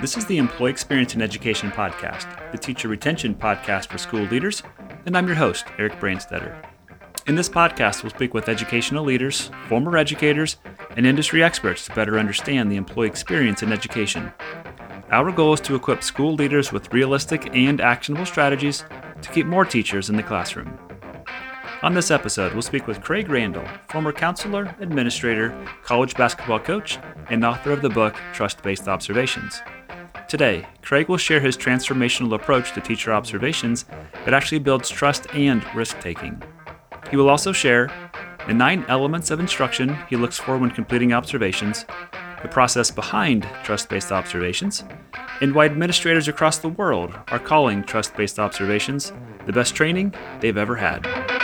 [0.00, 4.62] This is the Employee Experience in Education podcast, the teacher retention podcast for school leaders,
[5.06, 6.54] and I'm your host, Eric Branstetter.
[7.26, 10.58] In this podcast, we'll speak with educational leaders, former educators,
[10.96, 14.32] and industry experts to better understand the employee experience in education.
[15.10, 18.84] Our goal is to equip school leaders with realistic and actionable strategies
[19.20, 20.78] to keep more teachers in the classroom.
[21.80, 26.98] On this episode, we'll speak with Craig Randall, former counselor, administrator, college basketball coach,
[27.30, 29.62] and author of the book Trust Based Observations.
[30.26, 33.84] Today, Craig will share his transformational approach to teacher observations
[34.24, 36.42] that actually builds trust and risk taking.
[37.12, 37.88] He will also share
[38.48, 41.86] the nine elements of instruction he looks for when completing observations,
[42.42, 44.82] the process behind trust based observations,
[45.40, 49.12] and why administrators across the world are calling trust based observations
[49.46, 51.37] the best training they've ever had.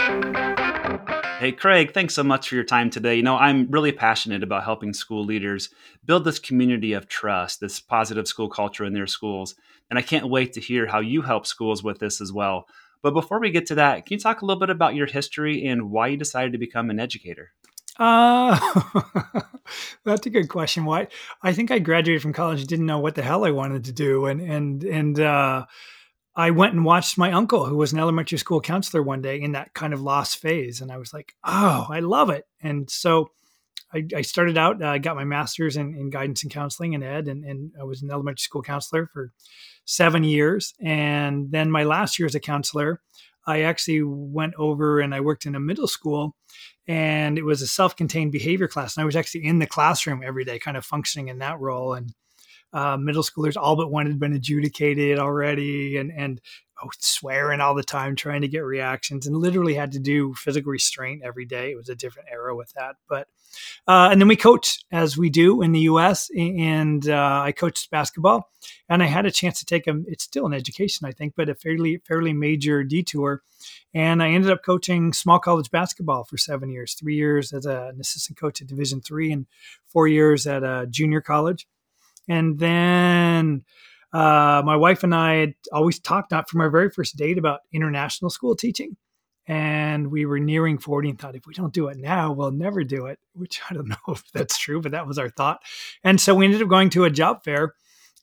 [1.37, 3.15] Hey, Craig, thanks so much for your time today.
[3.15, 5.69] You know, I'm really passionate about helping school leaders
[6.05, 9.55] build this community of trust, this positive school culture in their schools.
[9.89, 12.69] And I can't wait to hear how you help schools with this as well.
[13.01, 15.65] But before we get to that, can you talk a little bit about your history
[15.67, 17.51] and why you decided to become an educator?
[17.99, 18.57] Uh,
[20.05, 20.85] that's a good question.
[20.85, 21.09] Why?
[21.43, 24.25] I think I graduated from college, didn't know what the hell I wanted to do,
[24.25, 25.65] and and and uh,
[26.35, 29.53] I went and watched my uncle, who was an elementary school counselor, one day in
[29.53, 33.29] that kind of lost phase, and I was like, "Oh, I love it!" And so
[33.93, 34.83] I, I started out.
[34.83, 37.83] I uh, got my master's in, in, guidance and counseling and ed, and, and I
[37.83, 39.31] was an elementary school counselor for
[39.85, 40.73] seven years.
[40.81, 43.01] And then my last year as a counselor,
[43.47, 46.35] I actually went over and I worked in a middle school,
[46.87, 50.43] and it was a self-contained behavior class, and I was actually in the classroom every
[50.43, 52.11] day, kind of functioning in that role, and
[52.75, 56.41] uh, middle schoolers, all but one had been adjudicated already, and and
[56.83, 60.71] oh, swearing all the time, trying to get reactions, and literally had to do physical
[60.73, 61.71] restraint every day.
[61.71, 63.29] It was a different era with that, but
[63.87, 66.29] uh, and then we coached as we do in the U.S.
[66.35, 68.51] And uh, I coached basketball,
[68.89, 70.01] and I had a chance to take a.
[70.07, 73.41] It's still an education, I think, but a fairly fairly major detour.
[73.93, 77.87] And I ended up coaching small college basketball for seven years, three years as a,
[77.93, 79.45] an assistant coach at Division three, and
[79.87, 81.65] four years at a junior college.
[82.27, 83.63] And then
[84.13, 87.61] uh, my wife and I had always talked, not from our very first date, about
[87.73, 88.97] international school teaching.
[89.47, 92.83] And we were nearing 40 and thought, if we don't do it now, we'll never
[92.83, 95.61] do it, which I don't know if that's true, but that was our thought.
[96.03, 97.75] And so we ended up going to a job fair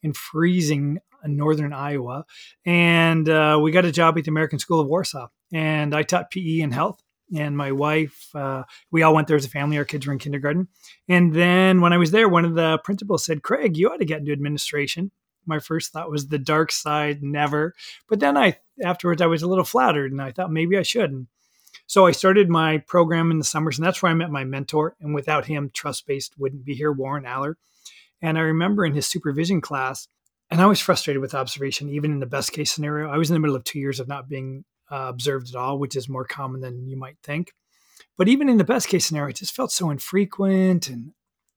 [0.03, 2.25] in freezing northern Iowa.
[2.65, 5.29] And uh, we got a job at the American School of Warsaw.
[5.53, 7.03] And I taught PE and health
[7.35, 9.79] and my wife, uh, we all went there as a family.
[9.79, 10.69] Our kids were in kindergarten.
[11.09, 14.05] And then when I was there, one of the principals said, Craig, you ought to
[14.05, 15.11] get into administration.
[15.47, 17.75] My first thought was the dark side, never.
[18.09, 21.11] But then I, afterwards, I was a little flattered and I thought maybe I should.
[21.11, 21.27] And
[21.87, 24.97] so I started my program in the summers, and that's where I met my mentor.
[25.01, 27.59] And without him, Trust Based wouldn't be here, Warren Aller.
[28.21, 30.07] And I remember in his supervision class,
[30.51, 33.11] and I was frustrated with observation, even in the best case scenario.
[33.11, 35.79] I was in the middle of two years of not being uh, observed at all,
[35.79, 37.53] which is more common than you might think.
[38.19, 40.89] But even in the best case scenario, it just felt so infrequent.
[40.89, 41.13] And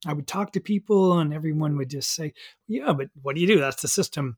[0.06, 2.34] I would talk to people, and everyone would just say,
[2.68, 3.60] Yeah, but what do you do?
[3.60, 4.38] That's the system.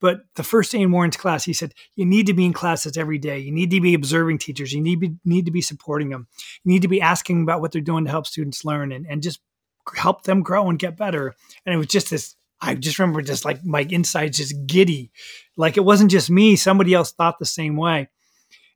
[0.00, 2.98] But the first day in Warren's class, he said, You need to be in classes
[2.98, 3.38] every day.
[3.38, 4.72] You need to be observing teachers.
[4.72, 6.26] You need, be, need to be supporting them.
[6.64, 9.22] You need to be asking about what they're doing to help students learn and, and
[9.22, 9.40] just
[9.94, 11.34] help them grow and get better.
[11.64, 15.10] And it was just this I just remember just like my insides just giddy.
[15.56, 18.08] Like it wasn't just me, somebody else thought the same way.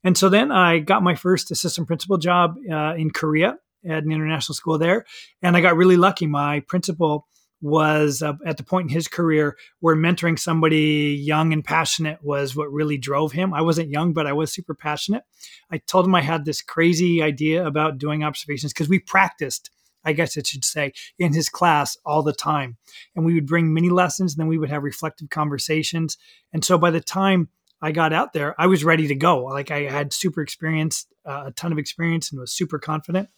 [0.07, 4.13] And so then I got my first assistant principal job uh, in Korea at an
[4.13, 5.05] international school there.
[5.43, 6.29] And I got really lucky.
[6.29, 7.27] My principal
[7.61, 12.55] was uh, at the point in his career where mentoring somebody young and passionate was
[12.55, 13.53] what really drove him.
[13.53, 15.25] I wasn't young, but I was super passionate.
[15.73, 19.71] I told him I had this crazy idea about doing observations because we practiced.
[20.05, 22.77] I guess it should say, in his class all the time.
[23.17, 26.17] And we would bring mini lessons, and then we would have reflective conversations.
[26.53, 27.49] And so by the time
[27.83, 29.45] I got out there, I was ready to go.
[29.45, 33.29] Like I had super experience, uh, a ton of experience, and was super confident.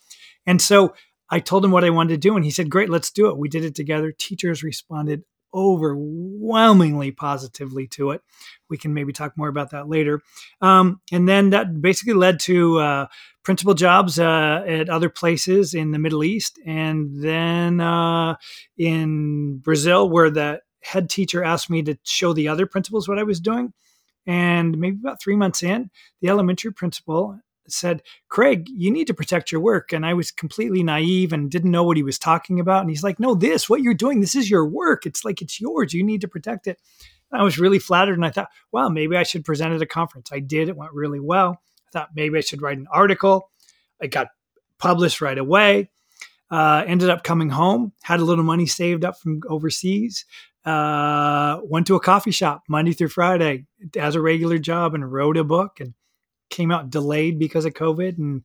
[0.47, 0.95] And so
[1.31, 3.37] I told him what I wanted to do, and he said, "Great, let's do it."
[3.37, 4.13] We did it together.
[4.13, 5.25] Teachers responded
[5.55, 8.23] overwhelmingly positively to it.
[8.69, 10.21] We can maybe talk more about that later.
[10.61, 13.07] Um, and then that basically led to uh,
[13.45, 18.37] principal jobs uh, at other places in the Middle East, and then uh,
[18.77, 23.25] in Brazil, where the head teacher asked me to show the other principals what I
[23.25, 23.73] was doing.
[24.29, 25.91] And maybe about three months in,
[26.21, 29.91] the elementary principal said, Craig, you need to protect your work.
[29.91, 32.83] And I was completely naive and didn't know what he was talking about.
[32.83, 35.07] And he's like, No, this, what you're doing, this is your work.
[35.07, 35.95] It's like it's yours.
[35.95, 36.79] You need to protect it.
[37.33, 38.19] And I was really flattered.
[38.19, 40.31] And I thought, wow, maybe I should present at a conference.
[40.31, 40.69] I did.
[40.69, 41.63] It went really well.
[41.89, 43.51] I thought maybe I should write an article.
[44.01, 44.29] I got
[44.79, 45.91] published right away.
[46.51, 50.25] Uh, ended up coming home, had a little money saved up from overseas,
[50.69, 53.67] Uh, went to a coffee shop Monday through Friday
[53.97, 55.95] as a regular job and wrote a book and
[56.51, 58.19] came out delayed because of COVID.
[58.19, 58.43] And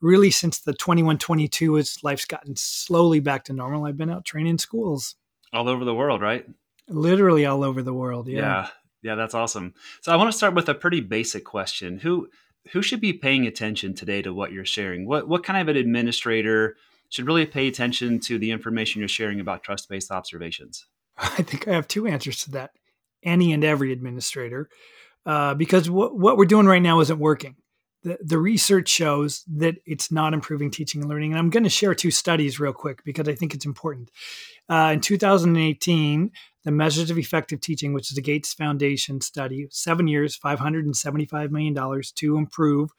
[0.00, 4.24] really, since the 21 22, as life's gotten slowly back to normal, I've been out
[4.24, 5.14] training schools
[5.52, 6.46] all over the world, right?
[6.88, 8.28] Literally all over the world.
[8.28, 8.38] Yeah.
[8.38, 8.68] Yeah.
[9.02, 9.74] Yeah, that's awesome.
[10.00, 11.98] So I want to start with a pretty basic question.
[11.98, 12.28] Who
[12.72, 15.06] who should be paying attention today to what you're sharing?
[15.06, 16.76] What what kind of an administrator
[17.08, 20.86] should really pay attention to the information you're sharing about trust-based observations?
[21.38, 22.70] I think I have two answers to that.
[23.22, 24.68] Any and every administrator,
[25.24, 27.54] uh, because what what we're doing right now isn't working.
[28.02, 31.30] The, the research shows that it's not improving teaching and learning.
[31.30, 34.10] And I'm going to share two studies real quick because I think it's important.
[34.68, 36.32] Uh, in 2018,
[36.64, 42.02] the Measures of Effective Teaching, which is the Gates Foundation study, seven years, $575 million
[42.16, 42.90] to improve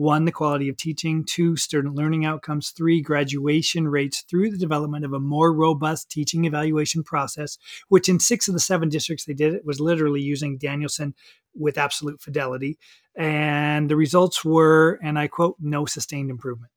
[0.00, 5.04] one, the quality of teaching, two, student learning outcomes, three, graduation rates through the development
[5.04, 7.58] of a more robust teaching evaluation process,
[7.88, 11.14] which in six of the seven districts they did it was literally using Danielson
[11.54, 12.78] with absolute fidelity.
[13.14, 16.72] And the results were, and I quote, no sustained improvement.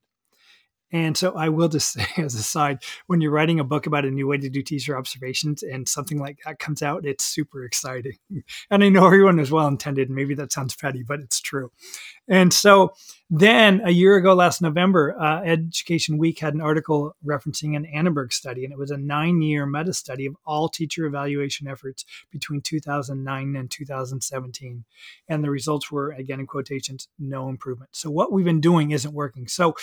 [0.94, 4.04] And so I will just say as a side, when you're writing a book about
[4.04, 7.64] a new way to do teacher observations and something like that comes out, it's super
[7.64, 8.16] exciting.
[8.70, 10.10] And I know everyone is well intended.
[10.10, 11.72] Maybe that sounds petty, but it's true.
[12.28, 12.94] And so
[13.28, 18.32] then a year ago, last November, uh, Education Week had an article referencing an Annenberg
[18.32, 22.60] study, and it was a nine year meta study of all teacher evaluation efforts between
[22.60, 24.84] 2009 and 2017.
[25.28, 27.90] And the results were, again, in quotations, no improvement.
[27.92, 29.48] So what we've been doing isn't working.
[29.48, 29.74] So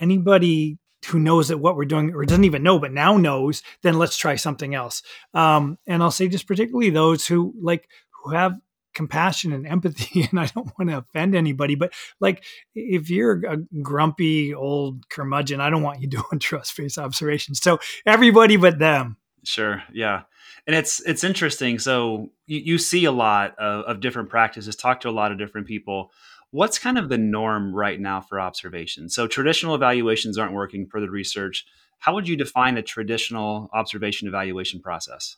[0.00, 3.98] anybody who knows that what we're doing or doesn't even know but now knows then
[3.98, 5.02] let's try something else.
[5.34, 8.58] Um, and i'll say just particularly those who like who have
[8.94, 12.42] compassion and empathy and i don't want to offend anybody but like
[12.74, 17.60] if you're a grumpy old curmudgeon i don't want you doing trust based observations.
[17.62, 19.16] So everybody but them.
[19.44, 20.22] Sure yeah.
[20.66, 21.78] And it's it's interesting.
[21.78, 25.38] So you, you see a lot of, of different practices talk to a lot of
[25.38, 26.10] different people
[26.50, 29.10] What's kind of the norm right now for observation?
[29.10, 31.66] So traditional evaluations aren't working for the research.
[31.98, 35.36] How would you define a traditional observation evaluation process?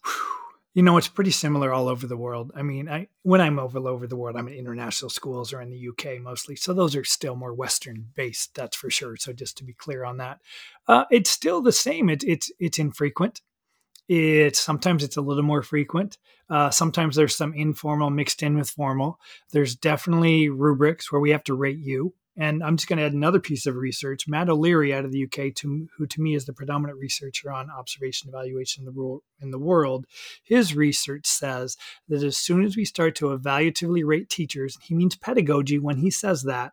[0.73, 2.53] You know, it's pretty similar all over the world.
[2.55, 5.69] I mean, I when I'm over over the world, I'm in international schools or in
[5.71, 8.55] the UK mostly, so those are still more Western based.
[8.55, 9.17] That's for sure.
[9.17, 10.39] So just to be clear on that,
[10.87, 12.09] uh, it's still the same.
[12.09, 13.41] It, it's it's infrequent.
[14.13, 16.19] It's sometimes it's a little more frequent.
[16.49, 19.21] Uh, sometimes there's some informal mixed in with formal.
[19.53, 22.15] There's definitely rubrics where we have to rate you.
[22.37, 24.27] And I'm just going to add another piece of research.
[24.27, 27.71] Matt O'Leary out of the UK, to, who to me is the predominant researcher on
[27.71, 30.07] observation evaluation in the, in the world,
[30.43, 31.77] his research says
[32.09, 36.11] that as soon as we start to evaluatively rate teachers, he means pedagogy when he
[36.11, 36.73] says that,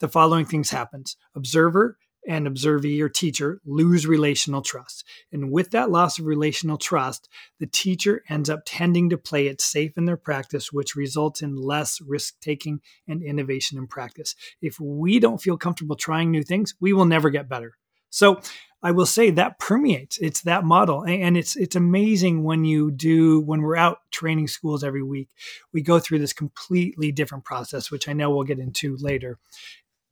[0.00, 1.16] the following things happens.
[1.36, 1.98] Observer
[2.28, 5.04] and observee or teacher lose relational trust.
[5.32, 7.28] And with that loss of relational trust,
[7.60, 11.56] the teacher ends up tending to play it safe in their practice, which results in
[11.56, 14.34] less risk taking and innovation in practice.
[14.60, 17.76] If we don't feel comfortable trying new things, we will never get better.
[18.10, 18.40] So
[18.80, 20.18] I will say that permeates.
[20.18, 21.04] It's that model.
[21.04, 25.30] And it's it's amazing when you do when we're out training schools every week,
[25.72, 29.38] we go through this completely different process, which I know we'll get into later.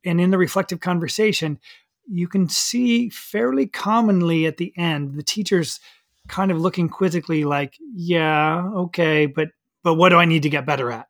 [0.03, 1.59] And in the reflective conversation,
[2.07, 5.79] you can see fairly commonly at the end the teachers
[6.27, 9.49] kind of looking quizzically like yeah okay but
[9.83, 11.07] but what do i need to get better at?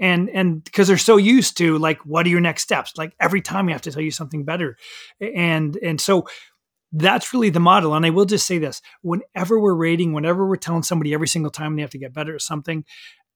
[0.00, 2.92] And and because they're so used to like what are your next steps?
[2.96, 4.76] Like every time we have to tell you something better.
[5.20, 6.26] And and so
[6.92, 7.94] that's really the model.
[7.94, 11.50] And i will just say this whenever we're rating whenever we're telling somebody every single
[11.50, 12.84] time they have to get better at something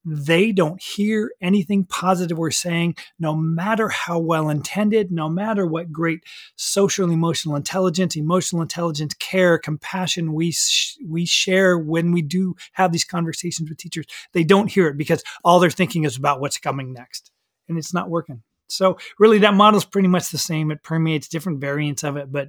[0.04, 5.92] they don't hear anything positive we're saying, no matter how well intended, no matter what
[5.92, 6.24] great
[6.56, 12.92] social emotional intelligence, emotional intelligence, care, compassion we sh- we share when we do have
[12.92, 14.06] these conversations with teachers.
[14.32, 17.30] They don't hear it because all they're thinking is about what's coming next,
[17.68, 18.42] and it's not working.
[18.68, 20.70] So really, that model is pretty much the same.
[20.70, 22.48] It permeates different variants of it, but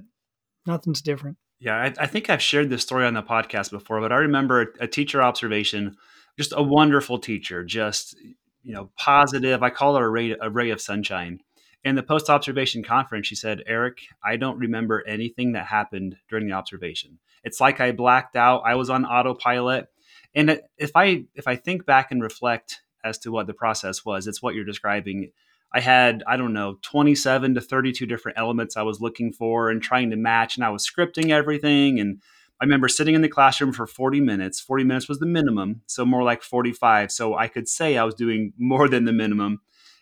[0.66, 1.36] nothing's different.
[1.60, 4.62] Yeah, I, I think I've shared this story on the podcast before, but I remember
[4.62, 5.96] a, a teacher observation
[6.38, 8.16] just a wonderful teacher, just
[8.62, 9.62] you know positive.
[9.62, 11.40] I call her a ray, a ray of sunshine.
[11.84, 16.46] In the post observation conference, she said, "Eric, I don't remember anything that happened during
[16.46, 17.18] the observation.
[17.42, 18.62] It's like I blacked out.
[18.64, 19.88] I was on autopilot."
[20.34, 24.26] And if I if I think back and reflect as to what the process was,
[24.26, 25.30] it's what you're describing.
[25.72, 29.82] I had, I don't know, 27 to 32 different elements I was looking for and
[29.82, 32.22] trying to match, and I was scripting everything and
[32.60, 34.60] I remember sitting in the classroom for 40 minutes.
[34.60, 37.10] 40 minutes was the minimum, so more like 45.
[37.10, 39.60] So I could say I was doing more than the minimum.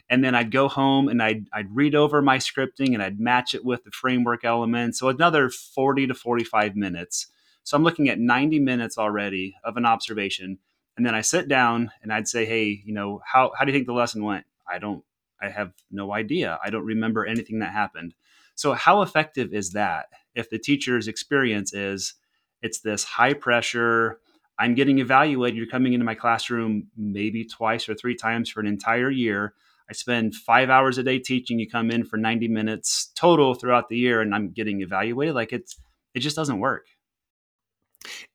[0.08, 3.54] And then I'd go home and I'd, I'd read over my scripting and I'd match
[3.54, 4.98] it with the framework elements.
[4.98, 7.28] So another 40 to 45 minutes
[7.64, 10.58] So I'm looking at 90 minutes already of an observation.
[10.96, 13.76] And then I sit down and I'd say, hey, you know, how, how do you
[13.78, 14.44] think the lesson went?
[14.70, 15.02] I don't,
[15.40, 16.58] I have no idea.
[16.62, 18.14] I don't remember anything that happened.
[18.54, 22.14] So, how effective is that if the teacher's experience is
[22.62, 24.20] it's this high pressure,
[24.58, 28.66] I'm getting evaluated, you're coming into my classroom maybe twice or three times for an
[28.66, 29.54] entire year.
[29.90, 31.58] I spend five hours a day teaching.
[31.58, 35.34] You come in for 90 minutes total throughout the year, and I'm getting evaluated.
[35.34, 35.76] Like it's,
[36.14, 36.86] it just doesn't work.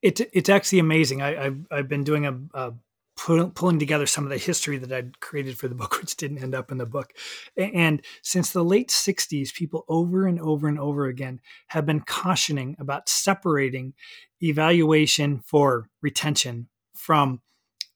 [0.02, 1.22] It, it's actually amazing.
[1.22, 2.72] I, have I've been doing a, a
[3.18, 6.42] pull, pulling together some of the history that I'd created for the book, which didn't
[6.42, 7.12] end up in the book.
[7.56, 12.76] And since the late 60s, people over and over and over again have been cautioning
[12.78, 13.94] about separating
[14.42, 17.40] evaluation for retention from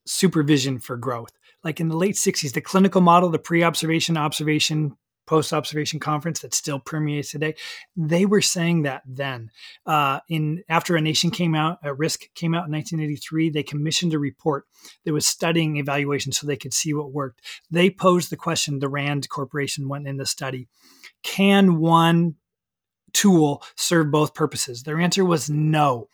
[0.04, 1.32] supervision for growth.
[1.64, 6.40] Like in the late 60s, the clinical model, the pre observation, observation, post observation conference
[6.40, 7.54] that still permeates today.
[7.96, 9.50] They were saying that then.
[9.86, 13.50] Uh, in after a nation came out, a risk came out in 1983.
[13.50, 14.66] They commissioned a report
[15.04, 17.40] that was studying evaluation so they could see what worked.
[17.70, 18.78] They posed the question.
[18.78, 20.68] The Rand Corporation went in the study:
[21.22, 22.36] Can one
[23.12, 24.82] tool serve both purposes?
[24.82, 26.08] Their answer was no.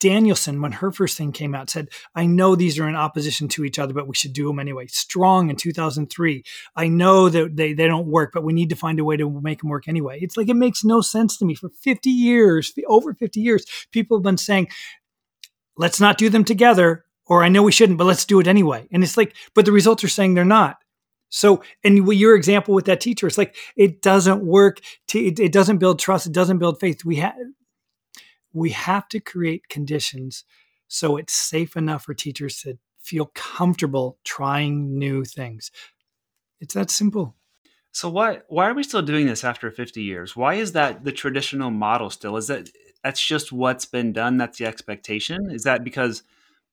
[0.00, 3.64] Danielson, when her first thing came out, said, I know these are in opposition to
[3.64, 4.86] each other, but we should do them anyway.
[4.86, 6.44] Stronge in 2003.
[6.76, 9.40] I know that they, they don't work, but we need to find a way to
[9.40, 10.18] make them work anyway.
[10.20, 11.54] It's like it makes no sense to me.
[11.54, 14.68] For 50 years, over 50 years, people have been saying,
[15.76, 18.88] let's not do them together, or I know we shouldn't, but let's do it anyway.
[18.92, 20.78] And it's like, but the results are saying they're not.
[21.30, 24.80] So, and your example with that teacher, it's like it doesn't work.
[25.08, 26.26] To, it, it, doesn't build trust.
[26.26, 27.04] It doesn't build faith.
[27.04, 27.34] We have
[28.58, 30.44] we have to create conditions
[30.88, 35.70] so it's safe enough for teachers to feel comfortable trying new things.
[36.60, 37.36] It's that simple.
[37.92, 40.34] So why why are we still doing this after 50 years?
[40.34, 42.36] Why is that the traditional model still?
[42.36, 42.70] Is that
[43.02, 44.36] that's just what's been done?
[44.38, 45.50] That's the expectation?
[45.50, 46.22] Is that because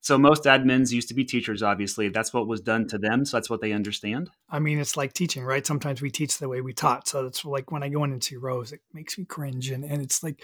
[0.02, 2.10] so most admins used to be teachers obviously.
[2.10, 4.30] That's what was done to them, so that's what they understand?
[4.50, 5.66] I mean, it's like teaching, right?
[5.66, 7.08] Sometimes we teach the way we taught.
[7.08, 9.84] So it's like when I go in and see rows, it makes me cringe and
[9.84, 10.42] and it's like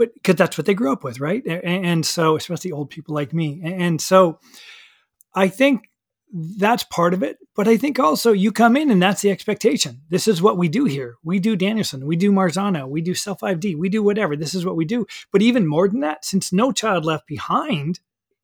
[0.00, 1.44] but because that's what they grew up with, right?
[1.44, 3.60] And, and so, especially old people like me.
[3.62, 4.38] And so,
[5.34, 5.90] I think
[6.32, 7.36] that's part of it.
[7.54, 10.00] But I think also you come in and that's the expectation.
[10.08, 11.16] This is what we do here.
[11.22, 14.36] We do Danielson, we do Marzano, we do CEL 5D, we do whatever.
[14.36, 15.06] This is what we do.
[15.32, 18.00] But even more than that, since No Child Left Behind,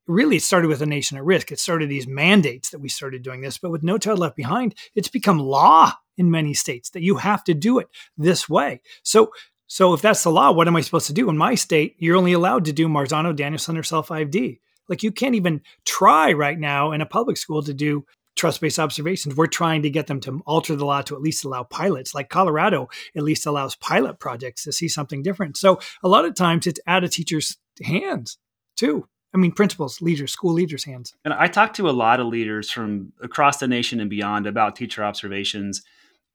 [0.07, 1.51] really it started with a nation at risk.
[1.51, 3.57] It started these mandates that we started doing this.
[3.57, 7.45] But with No Child Left Behind, it's become law in many states that you have
[7.45, 8.83] to do it this way.
[9.03, 9.31] So
[9.67, 11.29] so if that's the law, what am I supposed to do?
[11.29, 14.61] In my state, you're only allowed to do Marzano, Danielson, or CEL 5D.
[14.89, 18.05] Like you can't even try right now in a public school to do
[18.37, 19.35] trust based observations.
[19.35, 22.15] We're trying to get them to alter the law to at least allow pilots.
[22.15, 25.57] Like Colorado at least allows pilot projects to see something different.
[25.57, 28.39] So a lot of times it's out of teachers' hands
[28.77, 29.09] too.
[29.35, 31.15] I mean, principals, leaders, school leaders' hands.
[31.25, 34.77] And I talk to a lot of leaders from across the nation and beyond about
[34.77, 35.83] teacher observations.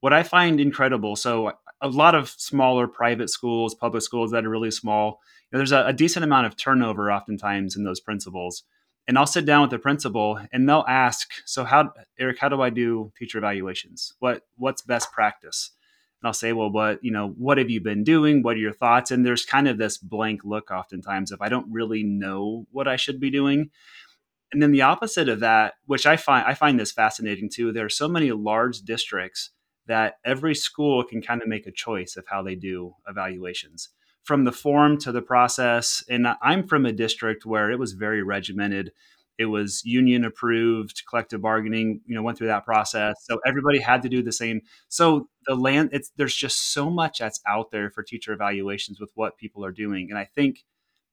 [0.00, 4.50] What I find incredible, so a lot of smaller private schools, public schools that are
[4.50, 5.20] really small,
[5.50, 8.62] you know, there's a, a, decent amount of turnover oftentimes in those principals.
[9.08, 12.62] And I'll sit down with the principal and they'll ask, so how, Eric, how do
[12.62, 14.14] I do teacher evaluations?
[14.20, 15.72] What, what's best practice?
[16.22, 18.44] And I'll say, well, what, you know, what have you been doing?
[18.44, 19.10] What are your thoughts?
[19.10, 22.94] And there's kind of this blank look oftentimes if I don't really know what I
[22.94, 23.70] should be doing.
[24.52, 27.72] And then the opposite of that, which I find, I find this fascinating too.
[27.72, 29.50] There are so many large districts
[29.86, 33.88] that every school can kind of make a choice of how they do evaluations
[34.22, 36.04] from the form to the process.
[36.08, 38.92] And I'm from a district where it was very regimented.
[39.38, 43.16] It was union approved, collective bargaining, you know, went through that process.
[43.22, 44.60] So everybody had to do the same.
[44.88, 49.10] So the land, it's there's just so much that's out there for teacher evaluations with
[49.14, 50.08] what people are doing.
[50.10, 50.64] And I think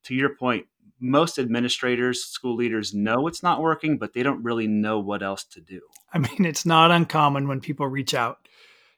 [0.04, 0.66] to your point,
[1.00, 5.44] most administrators, school leaders know it's not working, but they don't really know what else
[5.44, 5.80] to do.
[6.12, 8.46] I mean, it's not uncommon when people reach out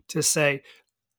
[0.08, 0.62] to say,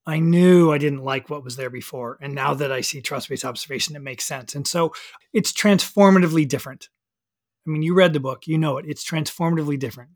[0.06, 2.18] I knew I didn't like what was there before.
[2.22, 4.54] And now that I see trust based observation, it makes sense.
[4.56, 4.94] And so
[5.32, 6.90] it's transformatively different.
[7.66, 8.86] I mean, you read the book, you know it.
[8.88, 10.10] It's transformatively different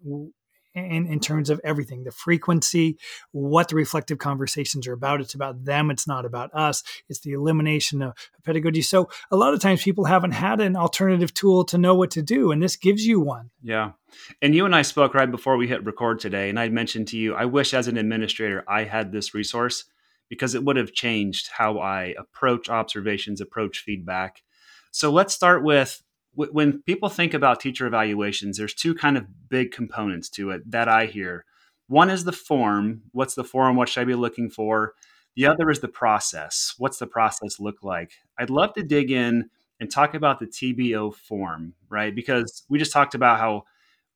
[0.78, 2.98] in, in terms of everything the frequency,
[3.32, 5.22] what the reflective conversations are about.
[5.22, 6.84] It's about them, it's not about us.
[7.10, 8.82] It's the elimination of pedagogy.
[8.82, 12.22] So a lot of times people haven't had an alternative tool to know what to
[12.22, 13.50] do, and this gives you one.
[13.62, 13.92] Yeah.
[14.42, 17.18] And you and I spoke right before we hit record today, and I mentioned to
[17.18, 19.86] you, I wish as an administrator I had this resource
[20.30, 24.42] because it would have changed how I approach observations, approach feedback.
[24.92, 26.02] So let's start with
[26.38, 30.88] when people think about teacher evaluations, there's two kind of big components to it that
[30.88, 31.46] I hear.
[31.88, 33.02] One is the form.
[33.12, 33.76] What's the form?
[33.76, 34.94] What should I be looking for?
[35.36, 36.76] The other is the process.
[36.78, 38.12] What's the process look like?
[38.38, 42.14] I'd love to dig in and talk about the TBO form, right?
[42.14, 43.64] Because we just talked about how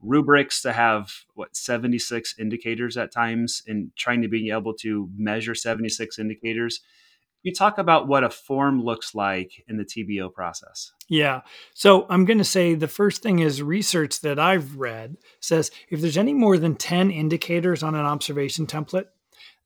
[0.02, 5.56] rubrics to have what 76 indicators at times and trying to be able to measure
[5.56, 6.82] 76 indicators
[7.44, 10.92] you talk about what a form looks like in the TBO process.
[11.08, 11.42] Yeah.
[11.74, 16.02] So I'm going to say the first thing is research that I've read says if
[16.02, 19.08] there's any more than 10 indicators on an observation template,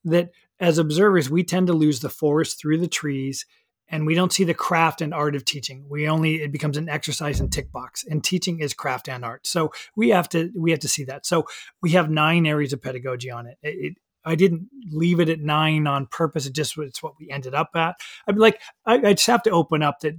[0.06, 3.46] that as observers, we tend to lose the forest through the trees
[3.88, 6.90] and we don't see the craft and art of teaching we only it becomes an
[6.90, 10.72] exercise in tick box and teaching is craft and art so we have to we
[10.72, 11.46] have to see that so
[11.82, 15.40] we have nine areas of pedagogy on it, it, it I didn't leave it at
[15.40, 16.46] nine on purpose.
[16.46, 17.96] It just it's what we ended up at.
[18.28, 20.16] I'd be like, I, I just have to open up that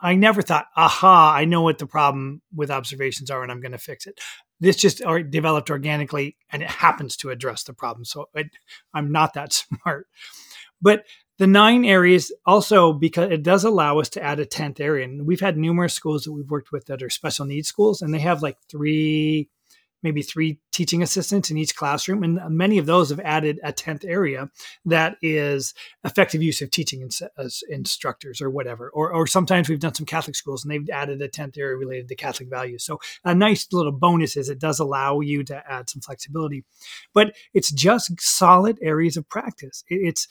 [0.00, 3.72] I never thought, aha, I know what the problem with observations are and I'm going
[3.72, 4.18] to fix it.
[4.58, 8.04] This just developed organically and it happens to address the problem.
[8.04, 8.26] So
[8.94, 10.06] I'm not that smart.
[10.80, 11.04] But
[11.38, 15.04] the nine areas also because it does allow us to add a 10th area.
[15.04, 18.12] And we've had numerous schools that we've worked with that are special needs schools and
[18.12, 19.50] they have like three
[20.02, 22.22] maybe three teaching assistants in each classroom.
[22.22, 24.50] And many of those have added a 10th area
[24.84, 28.90] that is effective use of teaching as instructors or whatever.
[28.90, 32.08] Or, or sometimes we've done some Catholic schools and they've added a 10th area related
[32.08, 32.84] to Catholic values.
[32.84, 36.64] So a nice little bonus is it does allow you to add some flexibility,
[37.14, 39.84] but it's just solid areas of practice.
[39.88, 40.26] It's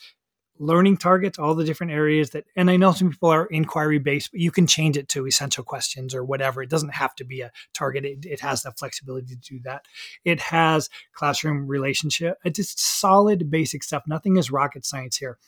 [0.60, 4.30] learning targets, all the different areas that, and I know some people are inquiry based,
[4.30, 6.62] but you can change it to essential questions or whatever.
[6.62, 8.04] It doesn't have to be a target.
[8.04, 9.86] It, it has the flexibility to do that.
[10.24, 12.36] It has classroom relationship.
[12.44, 14.04] It's just solid basic stuff.
[14.06, 15.38] Nothing is rocket science here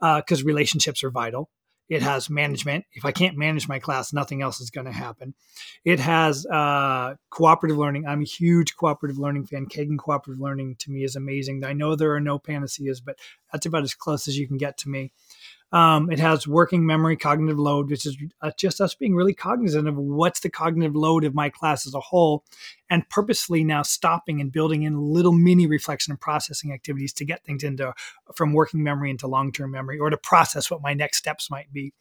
[0.00, 1.50] because uh, relationships are vital.
[1.92, 2.86] It has management.
[2.94, 5.34] If I can't manage my class, nothing else is going to happen.
[5.84, 8.06] It has uh, cooperative learning.
[8.06, 9.66] I'm a huge cooperative learning fan.
[9.66, 11.62] Kagan cooperative learning to me is amazing.
[11.66, 13.18] I know there are no panaceas, but
[13.52, 15.12] that's about as close as you can get to me.
[15.72, 19.88] Um, it has working memory, cognitive load, which is uh, just us being really cognizant
[19.88, 22.44] of what's the cognitive load of my class as a whole,
[22.90, 27.42] and purposely now stopping and building in little mini reflection and processing activities to get
[27.44, 27.94] things into
[28.34, 31.94] from working memory into long-term memory or to process what my next steps might be.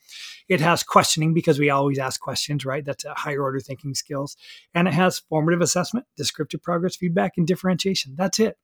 [0.50, 2.84] It has questioning because we always ask questions, right?
[2.84, 4.36] That's a higher order thinking skills,
[4.74, 8.15] and it has formative assessment, descriptive progress feedback, and differentiation.
[8.17, 8.58] That's it.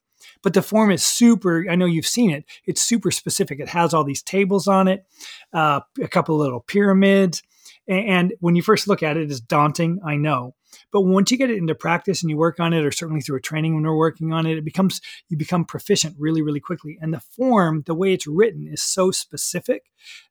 [0.43, 3.59] But the form is super, I know you've seen it, it's super specific.
[3.59, 5.05] It has all these tables on it,
[5.53, 7.43] uh, a couple little pyramids.
[7.87, 10.55] And when you first look at it, it's daunting, I know.
[10.91, 13.37] But once you get it into practice and you work on it, or certainly through
[13.37, 16.97] a training when we're working on it, it becomes you become proficient really, really quickly.
[17.01, 19.83] And the form, the way it's written, is so specific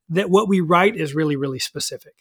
[0.09, 2.15] that what we write is really, really specific.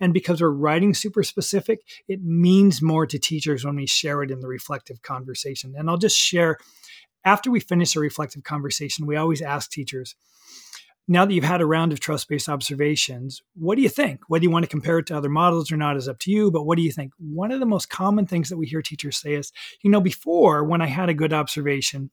[0.00, 4.30] And because we're writing super specific, it means more to teachers when we share it
[4.30, 5.74] in the reflective conversation.
[5.76, 6.56] And I'll just share
[7.24, 10.14] after we finish a reflective conversation, we always ask teachers,
[11.08, 14.20] now that you've had a round of trust based observations, what do you think?
[14.28, 16.50] Whether you want to compare it to other models or not is up to you,
[16.50, 17.12] but what do you think?
[17.18, 19.52] One of the most common things that we hear teachers say is,
[19.82, 22.10] you know, before when I had a good observation,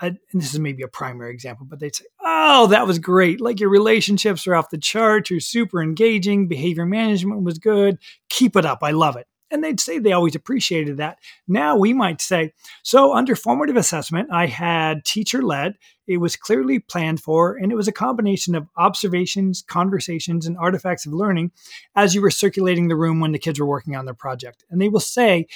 [0.00, 3.40] uh, and this is maybe a primary example, but they'd say, Oh, that was great.
[3.40, 5.30] Like your relationships are off the charts.
[5.30, 6.46] You're super engaging.
[6.46, 7.98] Behavior management was good.
[8.28, 8.78] Keep it up.
[8.82, 9.26] I love it.
[9.54, 11.20] And they'd say they always appreciated that.
[11.46, 16.80] Now we might say, so under formative assessment, I had teacher led, it was clearly
[16.80, 21.52] planned for, and it was a combination of observations, conversations, and artifacts of learning
[21.94, 24.64] as you were circulating the room when the kids were working on their project.
[24.70, 25.46] And they will say,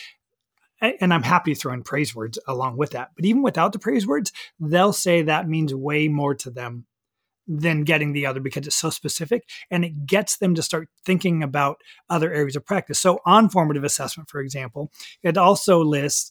[0.81, 3.11] and I'm happy to throw in praise words along with that.
[3.17, 4.31] But even without the praise words,
[4.61, 6.87] they'll say that means way more to them
[7.49, 11.43] than getting the other because it's so specific and it gets them to start thinking
[11.43, 11.81] about
[12.11, 13.01] other areas of practice.
[13.01, 16.31] So, on formative assessment, for example, it also lists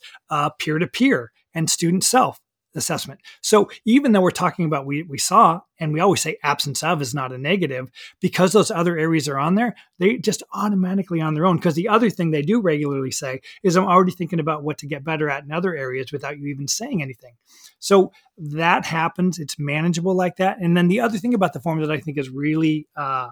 [0.60, 2.40] peer to peer and student self
[2.78, 3.20] assessment.
[3.42, 7.02] So even though we're talking about we, we saw, and we always say absence of
[7.02, 7.90] is not a negative,
[8.22, 11.58] because those other areas are on there, they just automatically on their own.
[11.58, 14.88] Because the other thing they do regularly say is I'm already thinking about what to
[14.88, 17.36] get better at in other areas without you even saying anything.
[17.80, 19.40] So that happens.
[19.40, 20.60] It's manageable like that.
[20.60, 23.30] And then the other thing about the form that I think is really uh,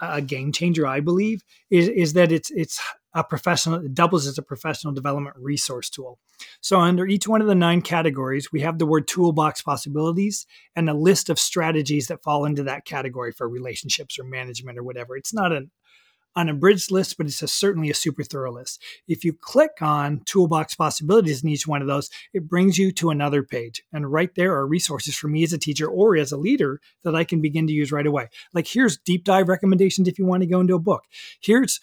[0.00, 2.80] a game changer, I believe, is, is that it's it's
[3.14, 6.18] a professional it doubles as a professional development resource tool.
[6.60, 10.88] So under each one of the nine categories, we have the word toolbox possibilities and
[10.88, 15.16] a list of strategies that fall into that category for relationships or management or whatever.
[15.16, 15.70] It's not an
[16.36, 18.82] unabridged list, but it's a, certainly a super thorough list.
[19.08, 23.10] If you click on toolbox possibilities in each one of those, it brings you to
[23.10, 23.82] another page.
[23.92, 27.16] And right there are resources for me as a teacher or as a leader that
[27.16, 28.28] I can begin to use right away.
[28.54, 31.04] Like here's deep dive recommendations if you want to go into a book.
[31.40, 31.80] Here's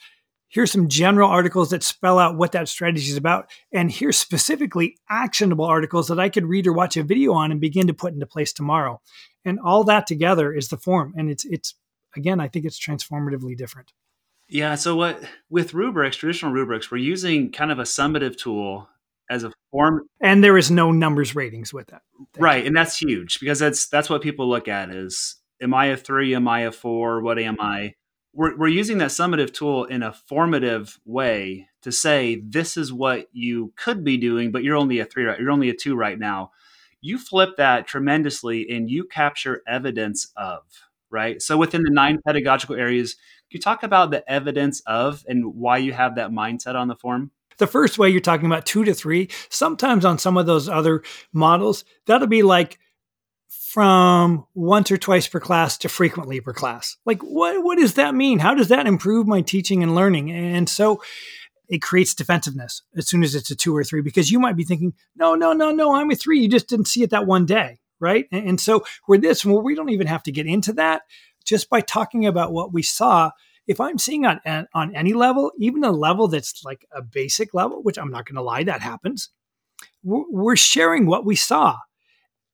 [0.55, 4.97] here's some general articles that spell out what that strategy is about and here's specifically
[5.09, 8.13] actionable articles that i could read or watch a video on and begin to put
[8.13, 8.99] into place tomorrow
[9.43, 11.75] and all that together is the form and it's it's
[12.15, 13.91] again i think it's transformatively different
[14.47, 14.75] Yeah.
[14.75, 18.87] So what with rubrics, traditional rubrics, we're using kind of a summative tool
[19.27, 22.67] as a form and there is no numbers ratings with that Thank right you.
[22.67, 26.35] and that's huge because that's that's what people look at is am i a three
[26.35, 27.95] am i a four what am i
[28.35, 33.27] we're, we're using that summative tool in a formative way to say this is what
[33.31, 36.19] you could be doing but you're only a three right you're only a two right
[36.19, 36.51] now
[37.01, 40.63] you flip that tremendously and you capture evidence of
[41.09, 43.15] right so within the nine pedagogical areas
[43.49, 47.31] you talk about the evidence of and why you have that mindset on the form
[47.57, 49.29] the first way you're talking about two to three.
[49.49, 52.79] Sometimes on some of those other models, that'll be like
[53.75, 56.95] from once or twice per class to frequently per class.
[57.05, 58.39] Like what what does that mean?
[58.39, 60.31] How does that improve my teaching and learning?
[60.31, 61.03] And so
[61.67, 64.63] it creates defensiveness as soon as it's a two or three because you might be
[64.63, 66.39] thinking, no, no, no, no, I'm a three.
[66.39, 68.27] You just didn't see it that one day, right?
[68.31, 71.01] And, and so we're this, well, we don't even have to get into that.
[71.43, 73.31] Just by talking about what we saw,
[73.67, 74.39] if I'm seeing on
[74.73, 78.37] on any level, even a level that's like a basic level, which I'm not going
[78.37, 79.31] to lie, that happens,
[80.01, 81.75] we're sharing what we saw,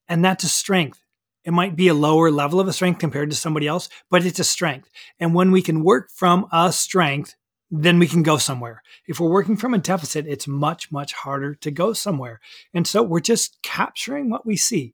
[0.10, 0.98] and that's a strength.
[1.44, 4.40] It might be a lower level of a strength compared to somebody else, but it's
[4.40, 4.90] a strength.
[5.20, 7.36] And when we can work from a strength,
[7.72, 8.84] then we can go somewhere.
[9.08, 12.42] If we're working from a deficit, it's much, much harder to go somewhere.
[12.74, 14.94] And so we're just capturing what we see.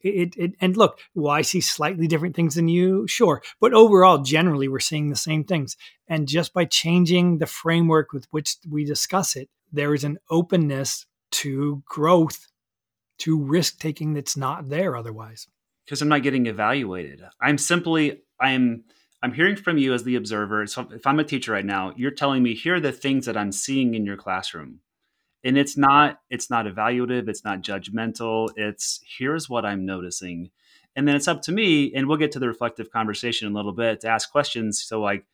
[0.00, 3.06] It, it, and look, will I see slightly different things than you?
[3.08, 3.42] Sure.
[3.58, 5.78] But overall, generally, we're seeing the same things.
[6.06, 11.06] And just by changing the framework with which we discuss it, there is an openness
[11.30, 12.48] to growth,
[13.20, 15.48] to risk taking that's not there otherwise.
[15.84, 17.22] Because I'm not getting evaluated.
[17.40, 18.84] I'm simply, I'm,
[19.22, 20.66] I'm hearing from you as the observer.
[20.66, 23.36] So if I'm a teacher right now, you're telling me here are the things that
[23.36, 24.80] I'm seeing in your classroom
[25.44, 30.50] and it's not it's not evaluative it's not judgmental it's here's what i'm noticing
[30.96, 33.56] and then it's up to me and we'll get to the reflective conversation in a
[33.56, 35.26] little bit to ask questions so like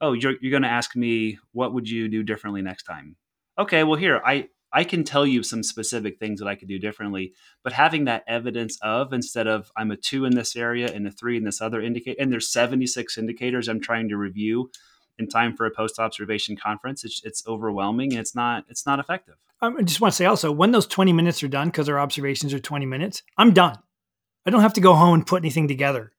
[0.00, 3.14] oh you're, you're going to ask me what would you do differently next time
[3.58, 6.78] okay well here i i can tell you some specific things that i could do
[6.78, 11.06] differently but having that evidence of instead of i'm a two in this area and
[11.06, 14.70] a three in this other indicator, and there's 76 indicators i'm trying to review
[15.18, 18.98] in time for a post observation conference it's, it's overwhelming and it's not it's not
[18.98, 21.88] effective um, I just want to say also when those 20 minutes are done, because
[21.88, 23.76] our observations are 20 minutes, I'm done.
[24.46, 26.12] I don't have to go home and put anything together.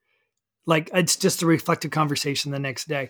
[0.70, 3.10] Like it's just a reflective conversation the next day.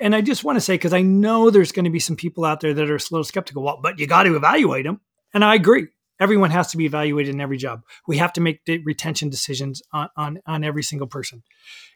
[0.00, 2.44] And I just want to say, because I know there's going to be some people
[2.44, 3.62] out there that are a little skeptical.
[3.62, 5.00] Well, but you got to evaluate them.
[5.34, 5.88] And I agree.
[6.18, 7.82] Everyone has to be evaluated in every job.
[8.06, 11.42] We have to make retention decisions on, on, on every single person.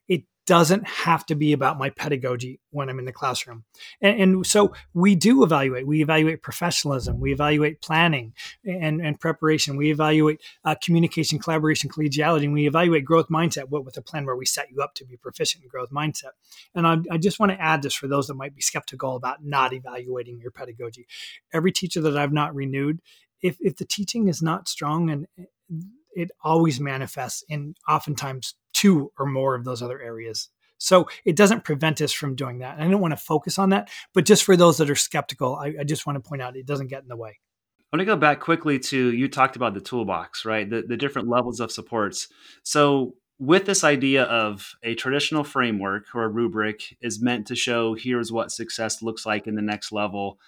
[0.09, 3.65] It doesn't have to be about my pedagogy when I'm in the classroom.
[4.01, 5.87] And, and, so we do evaluate.
[5.87, 7.21] We evaluate professionalism.
[7.21, 8.33] We evaluate planning
[8.65, 9.77] and, and preparation.
[9.77, 12.45] We evaluate uh, communication, collaboration, collegiality.
[12.45, 15.05] And we evaluate growth mindset what, with a plan where we set you up to
[15.05, 16.31] be proficient in growth mindset.
[16.75, 19.45] And I, I just want to add this for those that might be skeptical about
[19.45, 21.07] not evaluating your pedagogy.
[21.53, 23.03] Every teacher that I've not renewed,
[23.43, 25.27] if, if the teaching is not strong and
[26.19, 30.49] it always manifests in oftentimes two or more of those other areas.
[30.79, 32.77] So it doesn't prevent us from doing that.
[32.77, 35.57] And I don't want to focus on that, but just for those that are skeptical,
[35.57, 37.39] I, I just want to point out it doesn't get in the way.
[37.81, 40.69] I want to go back quickly to you talked about the toolbox, right?
[40.69, 42.29] The, the different levels of supports.
[42.63, 47.95] So with this idea of a traditional framework or a rubric is meant to show
[47.95, 50.39] here's what success looks like in the next level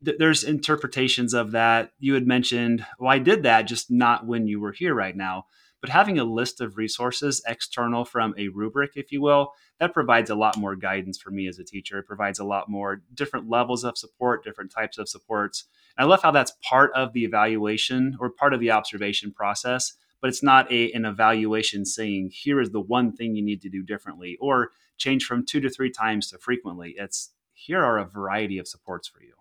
[0.00, 1.92] there's interpretations of that.
[1.98, 5.46] You had mentioned, well, I did that, just not when you were here right now.
[5.80, 10.30] But having a list of resources external from a rubric, if you will, that provides
[10.30, 11.98] a lot more guidance for me as a teacher.
[11.98, 15.64] It provides a lot more different levels of support, different types of supports.
[15.98, 19.92] And I love how that's part of the evaluation or part of the observation process,
[20.22, 23.68] but it's not a, an evaluation saying, here is the one thing you need to
[23.68, 26.94] do differently or change from two to three times to frequently.
[26.96, 29.33] It's here are a variety of supports for you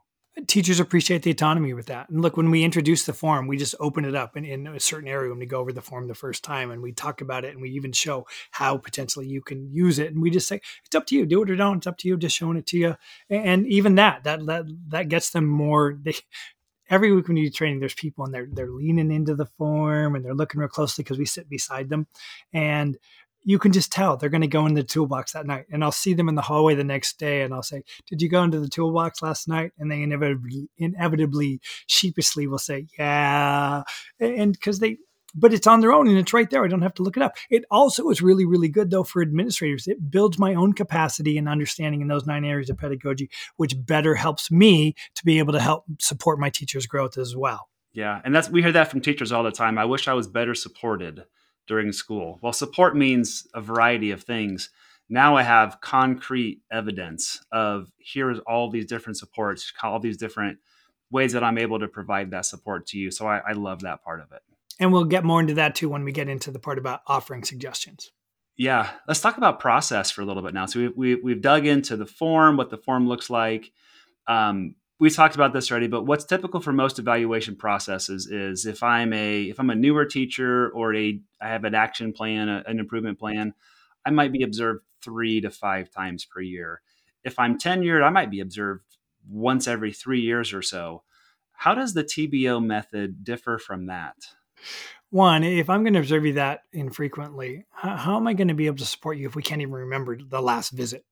[0.48, 2.10] teachers appreciate the autonomy with that.
[2.10, 4.80] And look, when we introduce the form, we just open it up in, in a
[4.80, 7.46] certain area when we go over the form the first time and we talk about
[7.46, 10.12] it and we even show how potentially you can use it.
[10.12, 11.78] And we just say, it's up to you, do it or don't.
[11.78, 12.96] It's up to you, just showing it to you.
[13.30, 16.16] And even that, that, that, that gets them more, they,
[16.90, 20.16] every week when you do training, there's people and they're, they're leaning into the form
[20.16, 22.08] and they're looking real closely because we sit beside them.
[22.52, 22.98] And
[23.44, 25.66] you can just tell they're going to go in the toolbox that night.
[25.72, 28.30] And I'll see them in the hallway the next day and I'll say, Did you
[28.30, 29.72] go into the toolbox last night?
[29.78, 33.84] And they inevitably, inevitably sheepishly will say, Yeah.
[34.20, 34.98] And because they,
[35.36, 36.64] but it's on their own and it's right there.
[36.64, 37.36] I don't have to look it up.
[37.50, 39.88] It also is really, really good though for administrators.
[39.88, 44.16] It builds my own capacity and understanding in those nine areas of pedagogy, which better
[44.16, 47.68] helps me to be able to help support my teachers' growth as well.
[47.94, 48.22] Yeah.
[48.24, 49.78] And that's, we hear that from teachers all the time.
[49.78, 51.26] I wish I was better supported
[51.68, 52.40] during school.
[52.42, 54.70] Well, support means a variety of things.
[55.10, 60.60] now I have concrete evidence of here's all these different supports, all these different
[61.12, 63.12] ways that I'm able to provide that support to you.
[63.12, 64.42] So I, I love that part of it.
[64.80, 67.44] And we'll get more into that too when we get into the part about offering
[67.44, 68.12] suggestions.
[68.58, 70.66] Yeah, let's talk about process for a little bit now.
[70.66, 73.72] So we, we, we've dug into the form, what the form looks like.
[74.28, 78.82] Um, we talked about this already, but what's typical for most evaluation processes is if
[78.82, 82.64] I'm a if I'm a newer teacher or a I have an action plan, a,
[82.66, 83.54] an improvement plan,
[84.06, 86.82] I might be observed three to five times per year.
[87.22, 88.86] If I'm tenured, I might be observed
[89.30, 91.04] once every three years or so.
[91.52, 94.16] How does the TBO method differ from that?
[95.10, 98.54] One, if I'm going to observe you that infrequently, how, how am I going to
[98.54, 101.04] be able to support you if we can't even remember the last visit?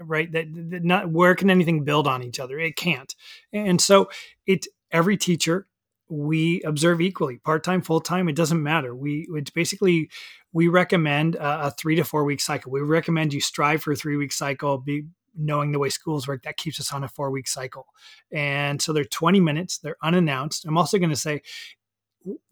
[0.00, 0.30] Right?
[0.32, 2.58] That, that not where can anything build on each other?
[2.58, 3.14] It can't.
[3.52, 4.10] And so
[4.46, 5.66] it every teacher
[6.08, 10.08] we observe equally part-time full-time it doesn't matter we it's basically
[10.52, 13.96] we recommend a, a, three to four week cycle we recommend you strive for a
[13.96, 15.04] three week cycle be
[15.36, 17.86] knowing the way schools work that keeps us on a four week cycle
[18.30, 21.42] and so they're 20 minutes they're unannounced i'm also going to say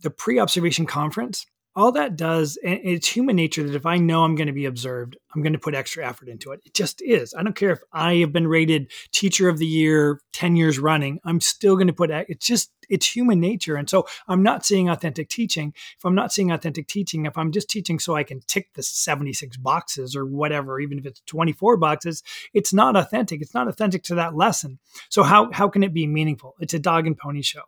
[0.01, 4.35] the pre-observation conference all that does and it's human nature that if i know i'm
[4.35, 6.61] going to be observed i'm going to put extra effort into it.
[6.65, 7.35] It just is.
[7.35, 11.21] I don't care if i have been rated teacher of the year 10 years running
[11.25, 13.77] i'm still going to put it's just it's human nature.
[13.77, 15.73] And so i'm not seeing authentic teaching.
[15.97, 18.83] If i'm not seeing authentic teaching if i'm just teaching so i can tick the
[18.83, 23.43] 76 boxes or whatever even if it's 24 boxes it's not authentic.
[23.43, 24.79] It's not authentic to that lesson.
[25.09, 26.55] So how how can it be meaningful?
[26.61, 27.63] It's a dog and pony show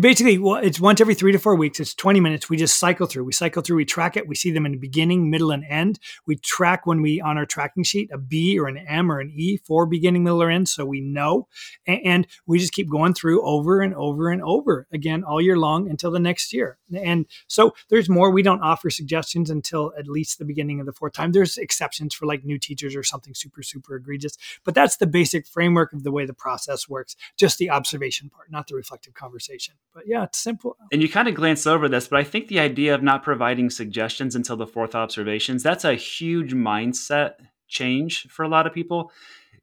[0.00, 1.78] basically well it's once every three to four weeks.
[1.78, 2.50] It's 20 minutes.
[2.50, 3.24] We just cycle through.
[3.24, 3.76] We cycle through.
[3.76, 4.26] We track it.
[4.26, 5.98] We see them in the beginning middle and end.
[6.26, 9.30] We track when we on our tracking sheet a b or an m or an
[9.34, 11.48] e for beginning middle or end so we know.
[11.86, 15.58] And, and we just keep going through over and over and over again all year
[15.58, 20.06] long until the next year and so there's more we don't offer suggestions until at
[20.06, 23.34] least the beginning of the fourth time there's exceptions for like new teachers or something
[23.34, 27.58] super super egregious but that's the basic framework of the way the process works just
[27.58, 30.76] the observation part not the reflective conversation but yeah, it's simple.
[30.92, 33.70] And you kind of glanced over this, but I think the idea of not providing
[33.70, 39.10] suggestions until the fourth observations, that's a huge mindset change for a lot of people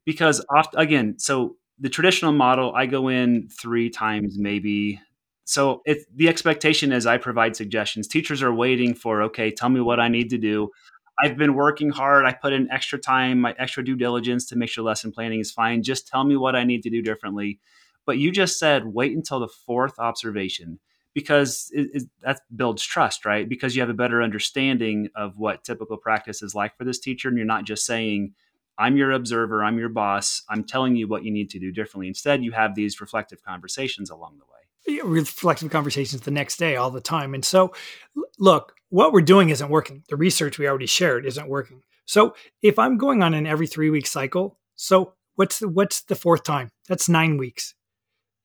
[0.06, 5.00] because oft, again, so the traditional model, I go in three times maybe.
[5.46, 8.08] So if the expectation is I provide suggestions.
[8.08, 10.70] Teachers are waiting for, okay, tell me what I need to do.
[11.22, 12.26] I've been working hard.
[12.26, 15.52] I put in extra time, my extra due diligence to make sure lesson planning is
[15.52, 15.84] fine.
[15.84, 17.60] Just tell me what I need to do differently.
[18.06, 20.80] But you just said wait until the fourth observation
[21.14, 23.48] because it, it, that builds trust, right?
[23.48, 27.30] Because you have a better understanding of what typical practice is like for this teacher,
[27.30, 28.34] and you're not just saying,
[28.78, 32.08] "I'm your observer, I'm your boss, I'm telling you what you need to do differently."
[32.08, 34.53] Instead, you have these reflective conversations along the way.
[35.04, 37.34] Reflective conversations the next day, all the time.
[37.34, 37.74] And so,
[38.38, 40.04] look, what we're doing isn't working.
[40.10, 41.84] The research we already shared isn't working.
[42.06, 46.16] So, if I'm going on an every three week cycle, so what's the, what's the
[46.16, 46.70] fourth time?
[46.88, 47.76] That's nine weeks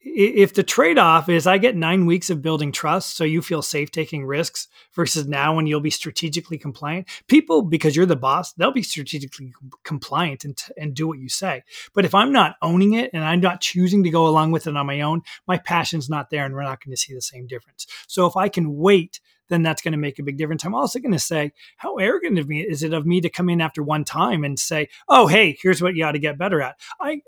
[0.00, 3.90] if the trade-off is I get nine weeks of building trust, so you feel safe
[3.90, 8.72] taking risks, versus now when you'll be strategically compliant, people because you're the boss, they'll
[8.72, 9.52] be strategically
[9.84, 11.62] compliant and, and do what you say.
[11.94, 14.76] But if I'm not owning it and I'm not choosing to go along with it
[14.76, 17.46] on my own, my passion's not there, and we're not going to see the same
[17.46, 17.86] difference.
[18.06, 20.64] So if I can wait then that's going to make a big difference.
[20.64, 23.48] I'm also going to say, how arrogant of me is it of me to come
[23.48, 26.60] in after one time and say, oh, hey, here's what you ought to get better
[26.60, 26.78] at.
[27.00, 27.22] I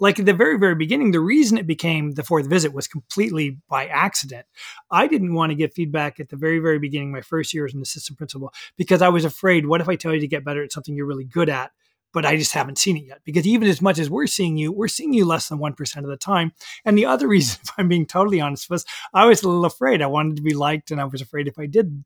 [0.00, 3.58] like at the very very beginning the reason it became the fourth visit was completely
[3.68, 4.46] by accident.
[4.90, 7.74] I didn't want to give feedback at the very very beginning my first year as
[7.74, 10.62] an assistant principal because i was afraid what if i tell you to get better
[10.62, 11.70] at something you're really good at
[12.12, 13.20] but i just haven't seen it yet?
[13.24, 16.06] Because even as much as we're seeing you we're seeing you less than 1% of
[16.06, 16.52] the time.
[16.84, 20.02] And the other reason if i'm being totally honest was i was a little afraid.
[20.02, 22.04] I wanted to be liked and i was afraid if i did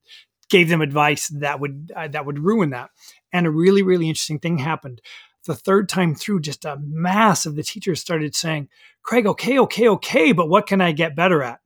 [0.51, 2.90] gave them advice that would uh, that would ruin that.
[3.33, 5.01] And a really really interesting thing happened
[5.48, 8.68] the third time through, just a mass of the teachers started saying,
[9.02, 11.58] Craig, okay, okay, okay, but what can I get better at?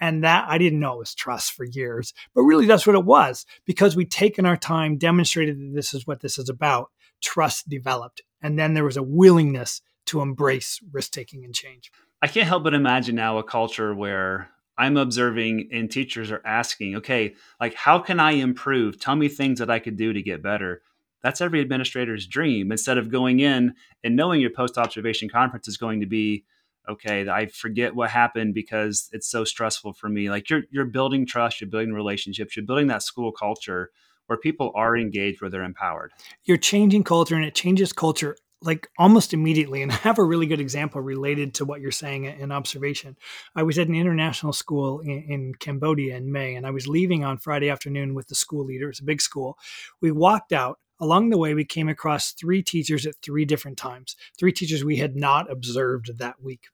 [0.00, 3.46] And that I didn't know was trust for years, but really that's what it was
[3.64, 6.90] because we'd taken our time, demonstrated that this is what this is about.
[7.20, 8.22] Trust developed.
[8.40, 11.90] And then there was a willingness to embrace risk taking and change.
[12.22, 16.96] I can't help but imagine now a culture where I'm observing and teachers are asking,
[16.96, 18.98] okay, like, how can I improve?
[18.98, 20.82] Tell me things that I could do to get better
[21.22, 25.76] that's every administrator's dream instead of going in and knowing your post observation conference is
[25.76, 26.44] going to be
[26.88, 31.26] okay i forget what happened because it's so stressful for me like you're you're building
[31.26, 33.90] trust you're building relationships you're building that school culture
[34.26, 36.12] where people are engaged where they're empowered
[36.44, 39.82] you're changing culture and it changes culture like almost immediately.
[39.82, 43.16] And I have a really good example related to what you're saying in observation.
[43.54, 47.24] I was at an international school in, in, Cambodia in May, and I was leaving
[47.24, 48.88] on Friday afternoon with the school leader.
[48.88, 49.56] It's a big school.
[50.00, 50.78] We walked out.
[51.00, 54.96] Along the way, we came across three teachers at three different times, three teachers we
[54.96, 56.66] had not observed that week.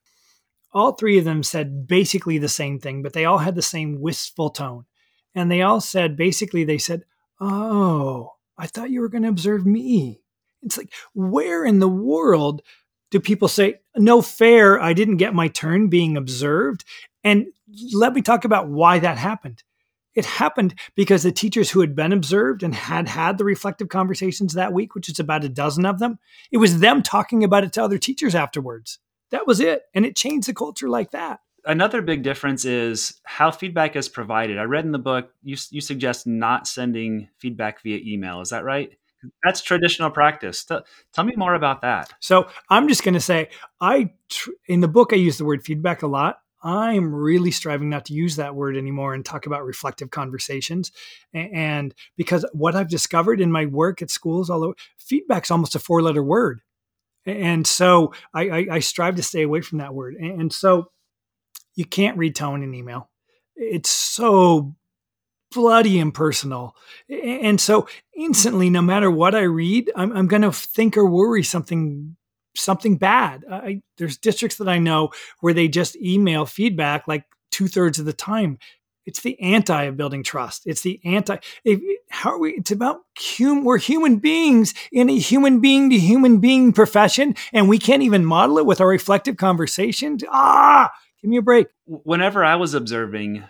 [0.73, 4.01] All three of them said basically the same thing, but they all had the same
[4.01, 4.85] wistful tone.
[5.33, 7.03] And they all said basically, they said,
[7.39, 10.21] Oh, I thought you were going to observe me.
[10.63, 12.61] It's like, where in the world
[13.11, 16.83] do people say, no fair, I didn't get my turn being observed?
[17.23, 17.47] And
[17.93, 19.63] let me talk about why that happened.
[20.15, 24.53] It happened because the teachers who had been observed and had had the reflective conversations
[24.53, 26.19] that week, which is about a dozen of them,
[26.51, 28.99] it was them talking about it to other teachers afterwards.
[29.31, 29.83] That was it.
[29.93, 31.41] And it changed the culture like that.
[31.65, 34.59] Another big difference is how feedback is provided.
[34.59, 38.41] I read in the book you, you suggest not sending feedback via email.
[38.41, 38.95] Is that right?
[39.43, 40.63] That's traditional practice.
[40.65, 42.13] Tell me more about that.
[42.19, 43.49] So I'm just going to say,
[43.81, 46.37] I tr- in the book I use the word feedback a lot.
[46.65, 50.91] I'm really striving not to use that word anymore and talk about reflective conversations.
[51.31, 56.01] And because what I've discovered in my work at schools, although feedback's almost a four
[56.01, 56.61] letter word.
[57.27, 60.15] And so I, I, I strive to stay away from that word.
[60.15, 60.91] And so
[61.75, 63.11] you can't read tone in email.
[63.55, 64.75] It's so
[65.51, 66.75] bloody impersonal.
[67.09, 71.43] And so instantly, no matter what I read, I'm, I'm going to think or worry
[71.43, 72.15] something
[72.55, 73.43] something bad.
[73.49, 78.05] I, there's districts that I know where they just email feedback like two thirds of
[78.05, 78.57] the time.
[79.05, 80.63] It's the anti of building trust.
[80.65, 81.37] It's the anti.
[81.63, 82.53] If, how are we?
[82.53, 87.69] It's about hum, we're human beings in a human being to human being profession, and
[87.69, 90.23] we can't even model it with our reflective conversations.
[90.29, 90.91] Ah,
[91.21, 91.67] give me a break.
[91.85, 93.43] Whenever I was observing,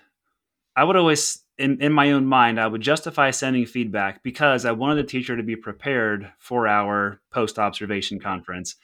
[0.76, 4.72] I would always in, in my own mind, I would justify sending feedback because I
[4.74, 8.76] wanted the teacher to be prepared for our post observation conference.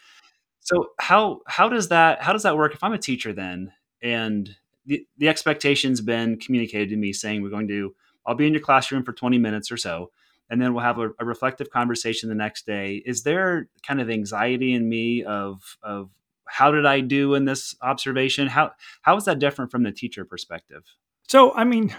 [0.62, 3.72] So how how does that how does that work if I'm a teacher then
[4.02, 4.50] and
[4.86, 7.94] the, the expectation's been communicated to me saying we're going to
[8.26, 10.12] I'll be in your classroom for 20 minutes or so
[10.52, 13.02] and then we'll have a, a reflective conversation the next day.
[13.06, 16.12] Is there kind of anxiety in me of of
[16.46, 18.48] how did I do in this observation?
[18.48, 18.72] How
[19.02, 20.84] how is that different from the teacher perspective?
[21.28, 21.96] So I mean,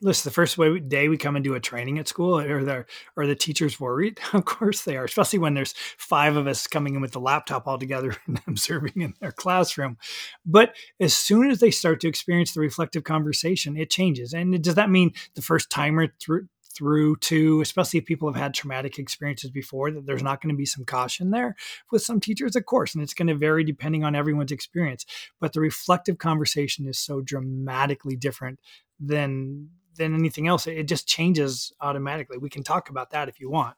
[0.00, 2.84] listen, the first day we come and do a training at school, are the
[3.16, 4.20] are the teachers worried?
[4.36, 7.66] Of course they are, especially when there's five of us coming in with the laptop
[7.66, 9.96] all together and observing in their classroom.
[10.44, 14.34] But as soon as they start to experience the reflective conversation, it changes.
[14.34, 18.52] And does that mean the first timer through through to especially if people have had
[18.52, 21.56] traumatic experiences before that there's not going to be some caution there
[21.90, 25.06] with some teachers of course and it's going to vary depending on everyone's experience
[25.40, 28.60] but the reflective conversation is so dramatically different
[29.00, 30.66] than than anything else.
[30.66, 32.38] It just changes automatically.
[32.38, 33.76] We can talk about that if you want.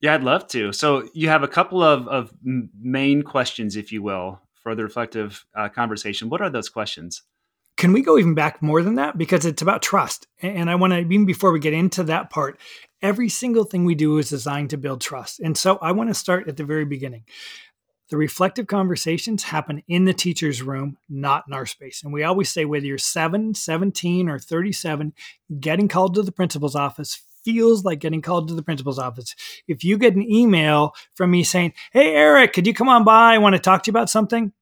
[0.00, 0.72] Yeah, I'd love to.
[0.72, 5.44] So you have a couple of, of main questions, if you will, for the reflective
[5.56, 6.28] uh, conversation.
[6.28, 7.22] What are those questions?
[7.76, 9.16] Can we go even back more than that?
[9.16, 10.26] Because it's about trust.
[10.42, 12.58] And I want to, even before we get into that part,
[13.02, 15.38] every single thing we do is designed to build trust.
[15.38, 17.24] And so I want to start at the very beginning.
[18.10, 22.02] The reflective conversations happen in the teacher's room, not in our space.
[22.02, 25.12] And we always say whether you're 7, 17, or 37,
[25.60, 29.34] getting called to the principal's office feels like getting called to the principal's office.
[29.66, 33.34] If you get an email from me saying, Hey, Eric, could you come on by?
[33.34, 34.52] I want to talk to you about something.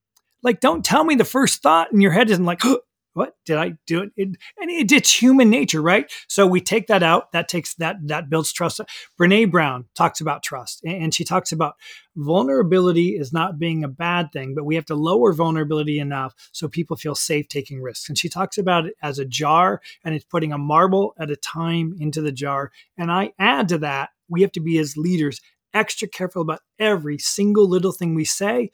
[0.42, 2.62] Like, don't tell me the first thought in your head isn't like,
[3.16, 4.12] what did I do it?
[4.18, 6.12] and it, it's human nature, right?
[6.29, 7.33] So we take that out.
[7.33, 8.83] That takes that that builds trust.
[9.18, 11.76] Brene Brown talks about trust, and she talks about
[12.14, 16.68] vulnerability is not being a bad thing, but we have to lower vulnerability enough so
[16.68, 18.11] people feel safe taking risks.
[18.11, 21.37] And she talks about it as a jar, and it's putting a marble at a
[21.37, 22.70] time into the jar.
[22.98, 25.40] And I add to that, we have to be as leaders
[25.72, 28.70] extra careful about every single little thing we say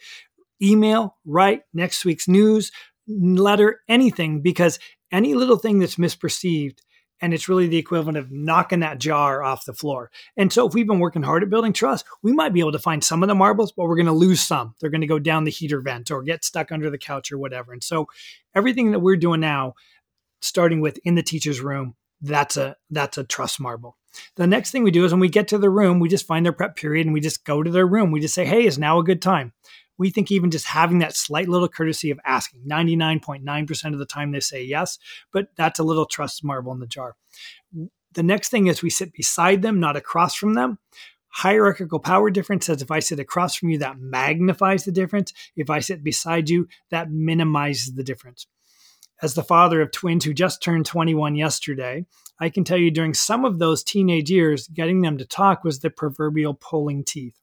[0.63, 2.71] email, write next week's news,
[3.21, 4.79] letter, anything, because
[5.11, 6.79] any little thing that's misperceived
[7.23, 10.11] and it's really the equivalent of knocking that jar off the floor.
[10.37, 12.81] And so if we've been working hard at building trust, we might be able to
[12.81, 14.75] find some of the marbles, but we're going to lose some.
[14.81, 17.39] They're going to go down the heater vent or get stuck under the couch or
[17.39, 17.73] whatever.
[17.73, 18.09] And so
[18.57, 19.75] everything that we're doing now,
[20.41, 23.97] starting with in the teacher's room, that's a that's a trust marble.
[24.37, 26.45] The next thing we do is when we get to the room, we just find
[26.45, 28.11] their prep period and we just go to their room.
[28.11, 29.53] We just say, "Hey, is now a good time?"
[30.03, 34.33] We think even just having that slight little courtesy of asking 99.9% of the time
[34.33, 34.99] they say yes,
[35.33, 37.15] but that's a little trust marble in the jar.
[38.13, 40.81] The next thing is we sit beside them, not across from them.
[41.29, 45.33] Hierarchical power difference says if I sit across from you, that magnifies the difference.
[45.55, 48.49] If I sit beside you, that minimizes the difference.
[49.23, 52.07] As the father of twins who just turned 21 yesterday,
[52.41, 55.79] I can tell you during some of those teenage years, getting them to talk was
[55.79, 57.42] the proverbial pulling teeth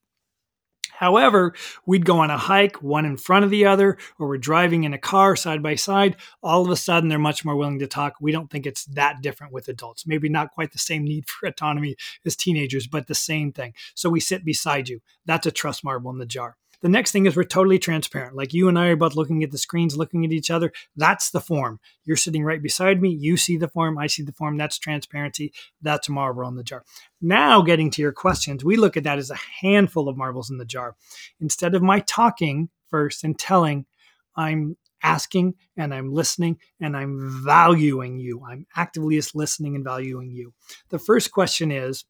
[0.99, 1.53] However,
[1.85, 4.93] we'd go on a hike, one in front of the other, or we're driving in
[4.93, 6.17] a car side by side.
[6.43, 8.15] All of a sudden, they're much more willing to talk.
[8.19, 10.05] We don't think it's that different with adults.
[10.05, 11.95] Maybe not quite the same need for autonomy
[12.25, 13.75] as teenagers, but the same thing.
[13.95, 14.99] So we sit beside you.
[15.25, 16.57] That's a trust marble in the jar.
[16.81, 18.35] The next thing is we're totally transparent.
[18.35, 20.71] Like you and I are both looking at the screens, looking at each other.
[20.95, 21.79] That's the form.
[22.05, 23.09] You're sitting right beside me.
[23.09, 23.97] You see the form.
[23.97, 24.57] I see the form.
[24.57, 25.51] That's transparency.
[25.81, 26.85] That's a marble in the jar.
[27.21, 30.57] Now, getting to your questions, we look at that as a handful of marbles in
[30.57, 30.95] the jar.
[31.41, 33.85] Instead of my talking first and telling,
[34.35, 38.43] I'm asking and I'm listening and I'm valuing you.
[38.45, 40.53] I'm actively listening and valuing you.
[40.89, 42.05] The first question is,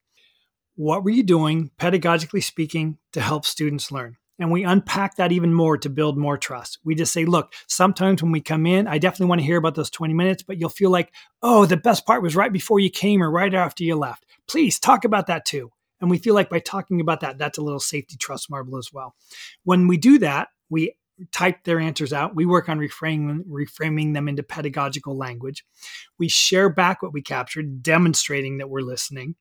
[0.76, 4.19] what were you doing, pedagogically speaking, to help students learn?
[4.40, 6.80] And we unpack that even more to build more trust.
[6.84, 9.76] We just say, look, sometimes when we come in, I definitely want to hear about
[9.76, 11.14] those 20 minutes, but you'll feel like,
[11.44, 14.26] oh, the best part was right before you came or right after you left.
[14.48, 15.72] Please talk about that too.
[16.02, 18.90] And we feel like by talking about that, that's a little safety trust marble as
[18.94, 19.16] well.
[19.64, 20.96] When we do that, we
[21.34, 22.36] type their answers out.
[22.36, 25.66] We work on reframing, reframing them into pedagogical language.
[26.18, 29.36] We share back what we captured, demonstrating that we're listening.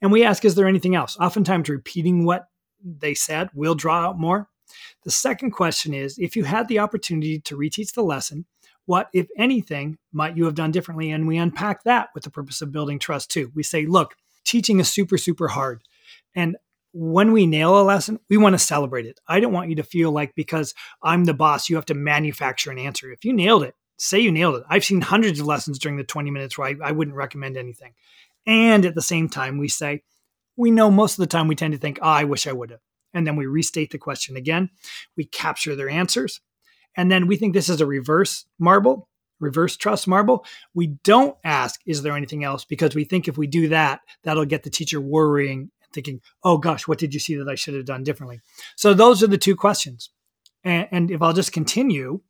[0.00, 1.16] And we ask, is there anything else?
[1.20, 2.46] Oftentimes, repeating what
[2.84, 4.48] they said we'll draw out more.
[5.04, 8.44] The second question is if you had the opportunity to reteach the lesson,
[8.86, 11.10] what, if anything, might you have done differently?
[11.10, 13.52] And we unpack that with the purpose of building trust too.
[13.54, 14.14] We say, look,
[14.44, 15.82] teaching is super, super hard.
[16.34, 16.56] And
[16.92, 19.20] when we nail a lesson, we want to celebrate it.
[19.28, 22.70] I don't want you to feel like because I'm the boss, you have to manufacture
[22.70, 23.12] an answer.
[23.12, 24.62] If you nailed it, say you nailed it.
[24.68, 27.92] I've seen hundreds of lessons during the 20 minutes where I, I wouldn't recommend anything.
[28.46, 30.02] And at the same time, we say,
[30.58, 32.70] we know most of the time we tend to think, oh, I wish I would
[32.70, 32.80] have.
[33.14, 34.70] And then we restate the question again.
[35.16, 36.40] We capture their answers.
[36.96, 40.44] And then we think this is a reverse marble, reverse trust marble.
[40.74, 42.64] We don't ask, is there anything else?
[42.64, 46.58] Because we think if we do that, that'll get the teacher worrying and thinking, oh
[46.58, 48.40] gosh, what did you see that I should have done differently?
[48.76, 50.10] So those are the two questions.
[50.64, 52.20] And, and if I'll just continue,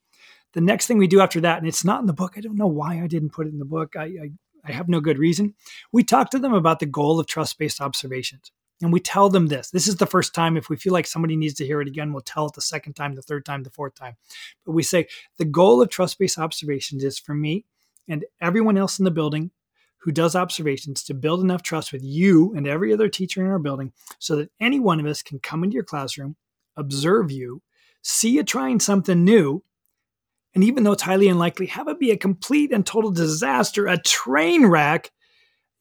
[0.53, 2.57] the next thing we do after that, and it's not in the book, I don't
[2.57, 3.97] know why I didn't put it in the book.
[3.97, 4.31] I, I
[4.65, 5.55] I have no good reason.
[5.93, 8.53] We talk to them about the goal of trust based observations.
[8.81, 9.71] And we tell them this.
[9.71, 10.57] This is the first time.
[10.57, 12.93] If we feel like somebody needs to hear it again, we'll tell it the second
[12.93, 14.17] time, the third time, the fourth time.
[14.65, 17.65] But we say the goal of trust based observations is for me
[18.09, 19.51] and everyone else in the building
[19.99, 23.59] who does observations to build enough trust with you and every other teacher in our
[23.59, 26.37] building so that any one of us can come into your classroom,
[26.77, 27.63] observe you,
[28.01, 29.63] see you trying something new,
[30.55, 33.99] and even though it's highly unlikely, have it be a complete and total disaster, a
[33.99, 35.11] train wreck,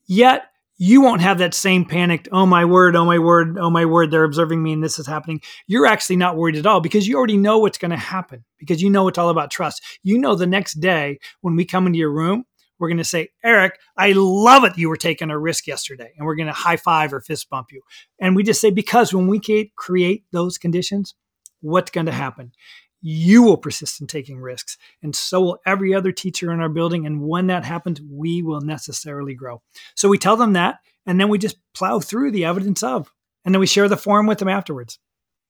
[0.06, 3.86] yet you won't have that same panicked, oh my word, oh my word, oh my
[3.86, 5.42] word, they're observing me and this is happening.
[5.66, 8.82] You're actually not worried at all because you already know what's going to happen because
[8.82, 9.82] you know it's all about trust.
[10.04, 12.46] You know the next day when we come into your room,
[12.80, 16.12] we're going to say, Eric, I love it you were taking a risk yesterday.
[16.16, 17.82] And we're going to high five or fist bump you.
[18.22, 19.42] And we just say, because when we
[19.76, 21.16] create those conditions,
[21.62, 22.52] what's going to happen?
[23.10, 27.06] You will persist in taking risks, and so will every other teacher in our building.
[27.06, 29.62] And when that happens, we will necessarily grow.
[29.96, 33.14] So we tell them that, and then we just plow through the evidence of,
[33.46, 35.00] and then we share the form with them afterwards.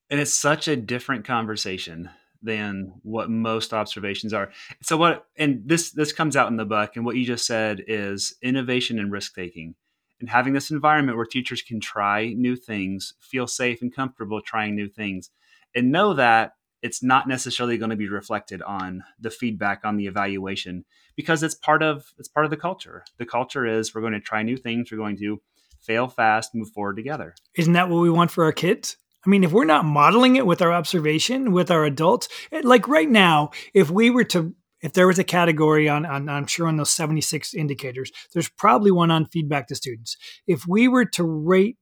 [0.08, 4.52] And it's such a different conversation than what most observations are.
[4.80, 7.82] So what and this this comes out in the book and what you just said
[7.88, 9.74] is innovation and risk taking
[10.20, 14.76] and having this environment where teachers can try new things, feel safe and comfortable trying
[14.76, 15.30] new things
[15.74, 16.52] and know that
[16.82, 20.84] it's not necessarily going to be reflected on the feedback on the evaluation
[21.16, 23.04] because it's part of it's part of the culture.
[23.18, 25.40] The culture is we're going to try new things, we're going to
[25.80, 27.34] fail fast, move forward together.
[27.56, 28.96] Isn't that what we want for our kids?
[29.26, 32.28] I mean, if we're not modeling it with our observation, with our adults,
[32.62, 36.46] like right now, if we were to if there was a category on, on, I'm
[36.46, 40.16] sure on those 76 indicators, there's probably one on feedback to students.
[40.46, 41.76] If we were to rate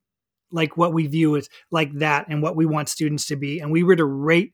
[0.51, 3.71] like what we view as like that and what we want students to be, and
[3.71, 4.53] we were to rate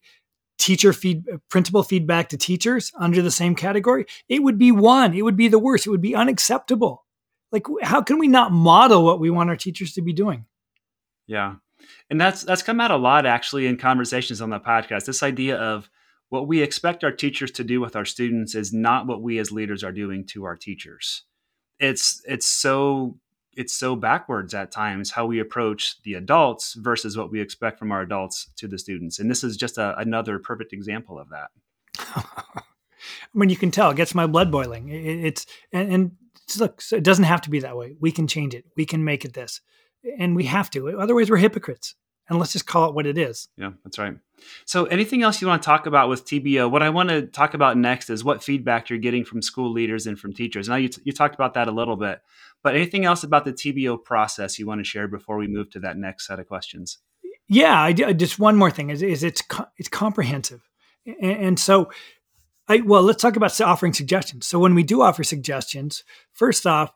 [0.58, 5.22] teacher feed principal feedback to teachers under the same category it would be one it
[5.22, 7.04] would be the worst it would be unacceptable.
[7.52, 10.46] Like how can we not model what we want our teachers to be doing?
[11.26, 11.56] Yeah.
[12.10, 15.04] And that's that's come out a lot actually in conversations on the podcast.
[15.04, 15.90] This idea of
[16.28, 19.52] what we expect our teachers to do with our students is not what we as
[19.52, 21.24] leaders are doing to our teachers.
[21.78, 23.18] It's it's so
[23.56, 27.92] it's so backwards at times how we approach the adults versus what we expect from
[27.92, 29.18] our adults to the students.
[29.18, 31.50] And this is just a, another perfect example of that.
[31.98, 32.62] I
[33.34, 34.88] mean, you can tell it gets my blood boiling.
[34.88, 36.10] It, it's and, and
[36.58, 37.96] look, so it doesn't have to be that way.
[38.00, 38.64] We can change it.
[38.76, 39.60] We can make it this,
[40.18, 40.98] and we have to.
[40.98, 41.94] Otherwise, we're hypocrites.
[42.28, 43.48] And let's just call it what it is.
[43.58, 44.16] Yeah, that's right.
[44.64, 46.70] So, anything else you want to talk about with TBO?
[46.70, 50.06] What I want to talk about next is what feedback you're getting from school leaders
[50.06, 50.68] and from teachers.
[50.68, 52.22] Now, you, t- you talked about that a little bit,
[52.64, 55.80] but anything else about the TBO process you want to share before we move to
[55.80, 56.98] that next set of questions?
[57.46, 59.42] Yeah, I, uh, just one more thing is, is it's
[59.76, 60.62] it's comprehensive,
[61.06, 61.90] and, and so
[62.66, 64.46] I well let's talk about offering suggestions.
[64.46, 66.02] So when we do offer suggestions,
[66.32, 66.90] first off,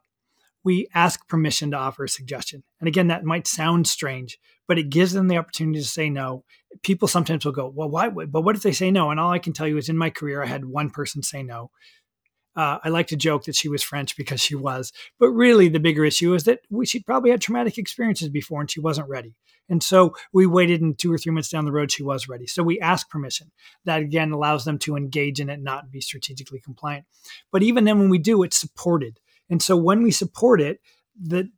[0.64, 2.62] we ask permission to offer a suggestion.
[2.80, 6.44] And again, that might sound strange, but it gives them the opportunity to say no.
[6.82, 8.08] People sometimes will go, well, why?
[8.08, 9.10] But what if they say no?
[9.10, 11.42] And all I can tell you is in my career, I had one person say
[11.42, 11.70] no.
[12.58, 15.78] Uh, I like to joke that she was French because she was, but really the
[15.78, 19.36] bigger issue is that we, she probably had traumatic experiences before and she wasn't ready.
[19.68, 22.48] And so we waited, and two or three months down the road, she was ready.
[22.48, 23.52] So we ask permission.
[23.84, 27.06] That again allows them to engage in it, not be strategically compliant.
[27.52, 29.20] But even then, when we do, it's supported.
[29.48, 30.80] And so when we support it,
[31.16, 31.50] the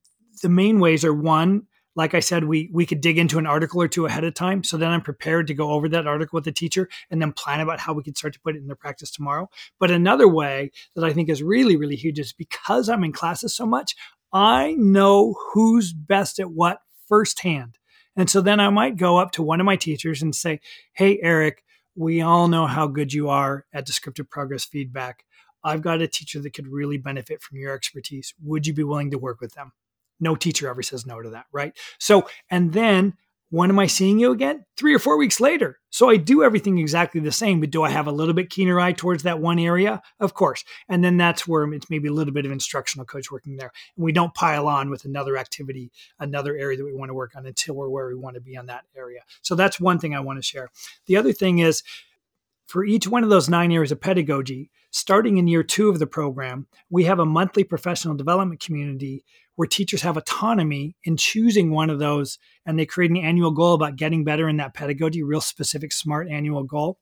[0.43, 1.63] the main ways are one,
[1.97, 4.63] like I said, we we could dig into an article or two ahead of time.
[4.63, 7.61] So then I'm prepared to go over that article with the teacher and then plan
[7.61, 9.51] about how we can start to put it in their practice tomorrow.
[9.79, 13.55] But another way that I think is really, really huge is because I'm in classes
[13.55, 13.97] so much,
[14.33, 17.79] I know who's best at what firsthand.
[18.17, 20.61] And so then I might go up to one of my teachers and say,
[20.93, 21.65] Hey, Eric,
[21.97, 25.25] we all know how good you are at descriptive progress feedback.
[25.63, 28.33] I've got a teacher that could really benefit from your expertise.
[28.43, 29.73] Would you be willing to work with them?
[30.21, 31.77] No teacher ever says no to that, right?
[31.99, 33.15] So, and then
[33.51, 34.65] when am I seeing you again?
[34.77, 35.81] Three or four weeks later.
[35.91, 38.79] So I do everything exactly the same, but do I have a little bit keener
[38.79, 40.01] eye towards that one area?
[40.21, 40.65] Of course.
[40.89, 43.73] And then that's where it's maybe a little bit of instructional coach working there.
[43.97, 45.91] And we don't pile on with another activity,
[46.21, 48.57] another area that we want to work on until we're where we want to be
[48.57, 49.23] on that area.
[49.43, 50.71] So that's one thing I want to share.
[51.07, 51.83] The other thing is
[52.69, 56.07] for each one of those nine areas of pedagogy, starting in year two of the
[56.07, 59.25] program, we have a monthly professional development community
[59.61, 63.75] where teachers have autonomy in choosing one of those and they create an annual goal
[63.75, 66.99] about getting better in that pedagogy, real specific, smart annual goal.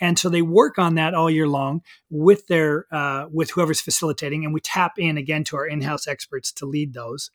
[0.00, 4.46] And so they work on that all year long with their uh, with whoever's facilitating,
[4.46, 7.30] and we tap in again to our in-house experts to lead those.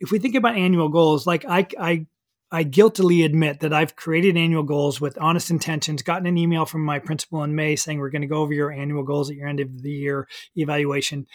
[0.00, 2.06] If we think about annual goals, like I, I
[2.50, 6.84] I guiltily admit that I've created annual goals with honest intentions, gotten an email from
[6.84, 9.46] my principal in May saying we're going to go over your annual goals at your
[9.46, 11.28] end of the year evaluation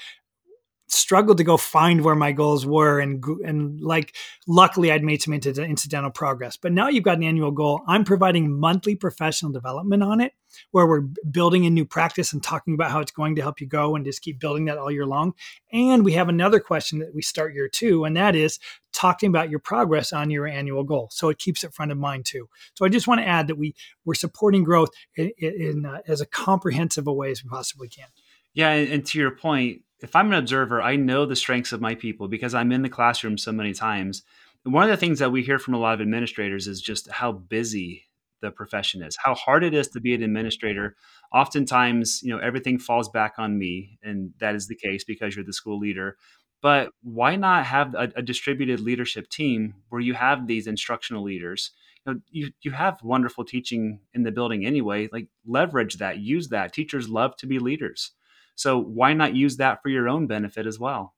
[0.88, 4.16] struggled to go find where my goals were and and like
[4.48, 6.58] luckily I'd made some incidental progress.
[6.58, 7.82] But now you've got an annual goal.
[7.88, 10.34] I'm providing monthly professional development on it
[10.72, 13.68] where we're building a new practice and talking about how it's going to help you
[13.68, 15.34] go and just keep building that all year long.
[15.74, 18.60] And we have another question that we start year 2 and that is
[18.94, 21.10] talking about your progress on your annual goal.
[21.12, 22.48] So it keeps it front of mind too.
[22.76, 23.76] So I just want to add that we
[24.06, 28.08] we're supporting growth in, in uh, as a comprehensive a way as we possibly can.
[28.54, 31.96] Yeah and to your point if I'm an observer, I know the strengths of my
[31.96, 34.22] people because I'm in the classroom so many times.
[34.64, 37.32] One of the things that we hear from a lot of administrators is just how
[37.32, 38.04] busy
[38.40, 40.96] the profession is, how hard it is to be an administrator.
[41.34, 45.44] Oftentimes, you know, everything falls back on me, and that is the case because you're
[45.44, 46.18] the school leader.
[46.62, 51.72] But why not have a, a distributed leadership team where you have these instructional leaders?
[52.06, 55.10] You, know, you you have wonderful teaching in the building anyway.
[55.12, 56.74] Like leverage that, use that.
[56.74, 58.12] Teachers love to be leaders.
[58.56, 61.14] So why not use that for your own benefit as well?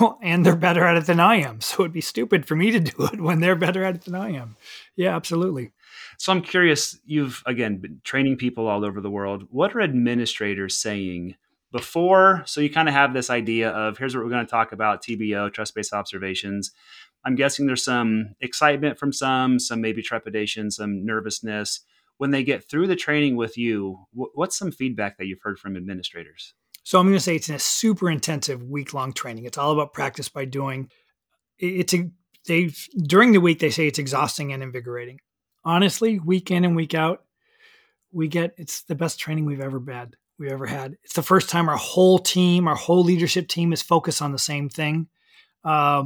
[0.00, 1.60] Well, and they're better at it than I am.
[1.60, 4.14] So it'd be stupid for me to do it when they're better at it than
[4.14, 4.56] I am.
[4.96, 5.72] Yeah, absolutely.
[6.18, 9.46] So I'm curious, you've again been training people all over the world.
[9.50, 11.36] What are administrators saying
[11.70, 12.42] before?
[12.46, 15.02] So you kind of have this idea of here's what we're going to talk about
[15.02, 16.70] TBO, trust based observations.
[17.24, 21.80] I'm guessing there's some excitement from some, some maybe trepidation, some nervousness
[22.22, 25.76] when they get through the training with you, what's some feedback that you've heard from
[25.76, 26.54] administrators?
[26.84, 29.44] So I'm going to say it's a super intensive week long training.
[29.44, 30.88] It's all about practice by doing.
[31.58, 32.12] It's a
[32.46, 35.18] they during the week they say it's exhausting and invigorating.
[35.64, 37.24] Honestly, week in and week out,
[38.12, 40.14] we get it's the best training we've ever had.
[40.38, 40.94] We've ever had.
[41.02, 44.38] It's the first time our whole team, our whole leadership team, is focused on the
[44.38, 45.08] same thing.
[45.64, 46.04] Uh,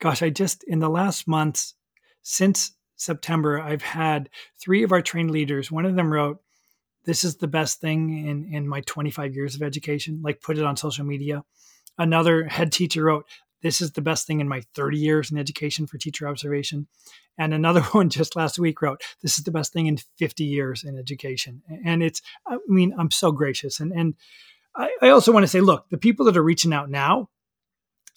[0.00, 1.72] gosh, I just in the last months
[2.20, 4.28] since September, I've had
[4.58, 5.70] three of our trained leaders.
[5.70, 6.38] One of them wrote,
[7.04, 10.64] This is the best thing in, in my 25 years of education, like put it
[10.64, 11.42] on social media.
[11.96, 13.24] Another head teacher wrote,
[13.62, 16.88] This is the best thing in my 30 years in education for teacher observation.
[17.38, 20.84] And another one just last week wrote, This is the best thing in 50 years
[20.84, 21.62] in education.
[21.84, 23.80] And it's, I mean, I'm so gracious.
[23.80, 24.14] And, and
[24.76, 27.30] I, I also want to say, look, the people that are reaching out now,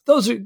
[0.05, 0.39] those are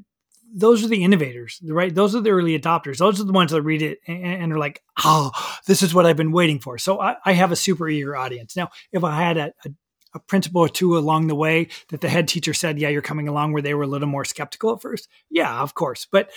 [0.53, 1.93] those are the innovators, right?
[1.93, 2.97] Those are the early adopters.
[2.97, 5.31] Those are the ones that read it and, and are like, oh,
[5.65, 6.77] this is what I've been waiting for.
[6.77, 8.55] So I, I have a super eager audience.
[8.55, 9.69] Now, if I had a, a,
[10.15, 13.27] a, principal or two along the way that the head teacher said, yeah, you're coming
[13.27, 16.07] along where they were a little more skeptical at first, yeah, of course.
[16.09, 16.29] But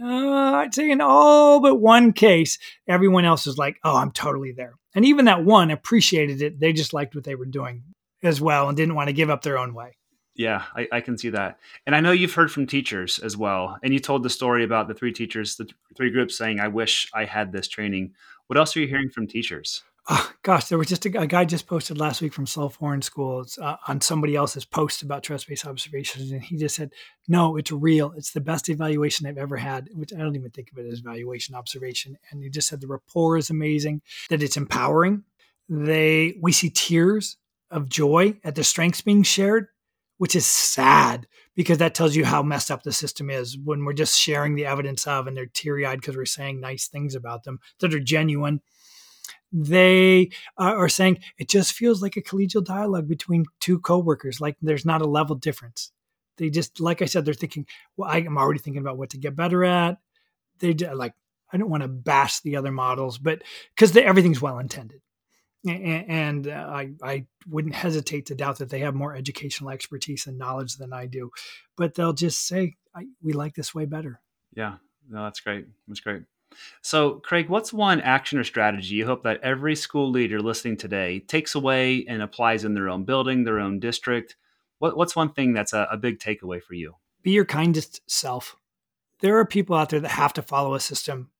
[0.00, 2.58] uh, I'd say in all but one case,
[2.88, 4.74] everyone else is like, oh, I'm totally there.
[4.94, 6.60] And even that one appreciated it.
[6.60, 7.84] They just liked what they were doing
[8.22, 9.96] as well and didn't want to give up their own way.
[10.34, 11.58] Yeah, I, I, can see that.
[11.86, 13.78] And I know you've heard from teachers as well.
[13.82, 17.10] And you told the story about the three teachers, the three groups saying, I wish
[17.12, 18.14] I had this training.
[18.46, 19.82] What else are you hearing from teachers?
[20.08, 23.02] Oh, gosh, there was just a, a, guy just posted last week from South Foreign
[23.02, 26.92] School uh, on somebody else's post about trust-based observations, and he just said,
[27.28, 28.12] "No, it's real.
[28.16, 30.98] It's the best evaluation I've ever had." Which I don't even think of it as
[30.98, 32.18] evaluation observation.
[32.30, 35.22] And he just said the rapport is amazing, that it's empowering.
[35.68, 37.36] They we see tears
[37.70, 39.68] of joy at the strengths being shared,
[40.18, 43.92] which is sad because that tells you how messed up the system is when we're
[43.92, 47.58] just sharing the evidence of and they're teary-eyed because we're saying nice things about them
[47.80, 48.60] that are genuine.
[49.52, 54.86] They are saying it just feels like a collegial dialogue between two coworkers like there's
[54.86, 55.92] not a level difference.
[56.38, 59.36] They just like i said they're thinking well i'm already thinking about what to get
[59.36, 59.98] better at.
[60.60, 61.12] They like
[61.52, 63.42] i don't want to bash the other models but
[63.76, 65.02] because everything's well intended
[65.64, 70.38] and, uh, I, I wouldn't hesitate to doubt that they have more educational expertise and
[70.38, 71.30] knowledge than I do,
[71.76, 72.74] but they'll just say,
[73.22, 74.20] "We like this way better."
[74.54, 74.76] Yeah,
[75.08, 75.66] no, that's great.
[75.86, 76.22] That's great.
[76.82, 81.20] So, Craig, what's one action or strategy you hope that every school leader listening today
[81.20, 84.36] takes away and applies in their own building, their own district?
[84.78, 86.96] What, what's one thing that's a, a big takeaway for you?
[87.22, 88.56] Be your kindest self.
[89.20, 91.30] There are people out there that have to follow a system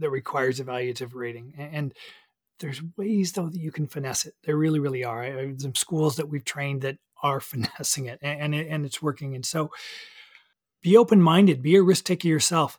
[0.00, 1.54] that requires evaluative rating.
[1.56, 1.94] And
[2.60, 4.34] there's ways, though, that you can finesse it.
[4.44, 5.22] There really, really are.
[5.22, 9.34] I, some schools that we've trained that are finessing it and, and, and it's working.
[9.34, 9.70] And so
[10.82, 12.78] be open minded, be a risk taker yourself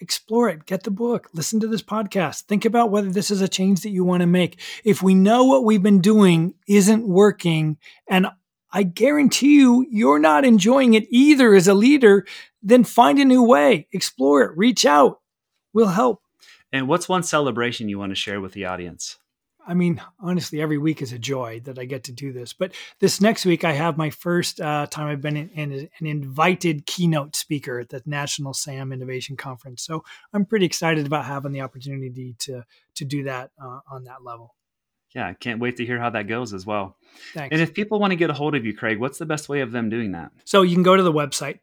[0.00, 3.48] explore it, get the book, listen to this podcast, think about whether this is a
[3.48, 4.60] change that you want to make.
[4.84, 8.28] If we know what we've been doing isn't working, and
[8.70, 12.26] I guarantee you, you're not enjoying it either as a leader,
[12.62, 15.20] then find a new way, explore it, reach out.
[15.72, 16.22] We'll help.
[16.72, 19.18] And what's one celebration you want to share with the audience?
[19.68, 22.54] I mean, honestly, every week is a joy that I get to do this.
[22.54, 26.06] But this next week, I have my first uh, time I've been in, in, an
[26.06, 29.82] invited keynote speaker at the National SAM Innovation Conference.
[29.82, 32.64] So I'm pretty excited about having the opportunity to
[32.94, 34.54] to do that uh, on that level.
[35.14, 36.96] Yeah, I can't wait to hear how that goes as well.
[37.34, 37.52] Thanks.
[37.52, 39.60] And if people want to get a hold of you, Craig, what's the best way
[39.60, 40.32] of them doing that?
[40.44, 41.60] So you can go to the website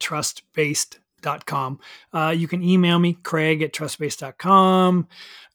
[1.22, 1.80] trustbased.com.
[2.14, 5.08] Uh, you can email me, Craig at trustbased.com.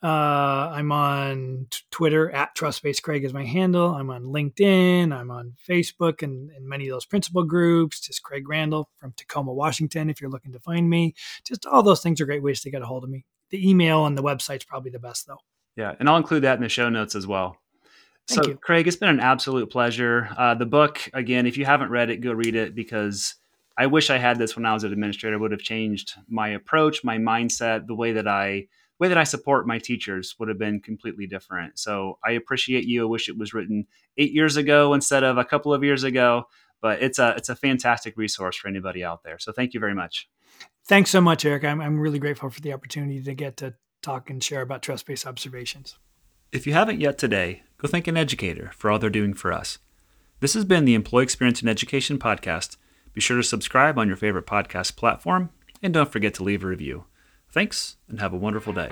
[0.03, 3.95] Uh, I'm on t- Twitter at TrustBased Craig is my handle.
[3.95, 5.13] I'm on LinkedIn.
[5.13, 8.01] I'm on Facebook and, and many of those principal groups.
[8.01, 10.09] Just Craig Randall from Tacoma, Washington.
[10.09, 12.83] If you're looking to find me, just all those things are great ways to get
[12.83, 13.27] a hold of me.
[13.51, 15.41] The email and the website's probably the best though.
[15.77, 17.57] Yeah, and I'll include that in the show notes as well.
[18.27, 18.57] Thank so, you.
[18.57, 20.31] Craig, it's been an absolute pleasure.
[20.37, 23.35] Uh, the book, again, if you haven't read it, go read it because
[23.77, 25.37] I wish I had this when I was an administrator.
[25.37, 28.67] It would have changed my approach, my mindset, the way that I
[28.99, 31.79] way that I support my teachers would have been completely different.
[31.79, 33.03] So I appreciate you.
[33.03, 33.87] I wish it was written
[34.19, 36.45] eight years ago instead of a couple of years ago.
[36.83, 39.39] But it's a it's a fantastic resource for anybody out there.
[39.39, 40.29] So thank you very much.
[40.87, 41.65] Thanks so much, Eric.
[41.65, 45.07] I'm, I'm really grateful for the opportunity to get to talk and share about trust
[45.07, 45.99] based observations.
[46.53, 49.79] If you haven't yet today, go thank an educator for all they're doing for us.
[50.41, 52.77] This has been the Employee Experience in Education podcast.
[53.13, 55.51] Be sure to subscribe on your favorite podcast platform
[55.83, 57.05] and don't forget to leave a review.
[57.51, 58.91] Thanks and have a wonderful day.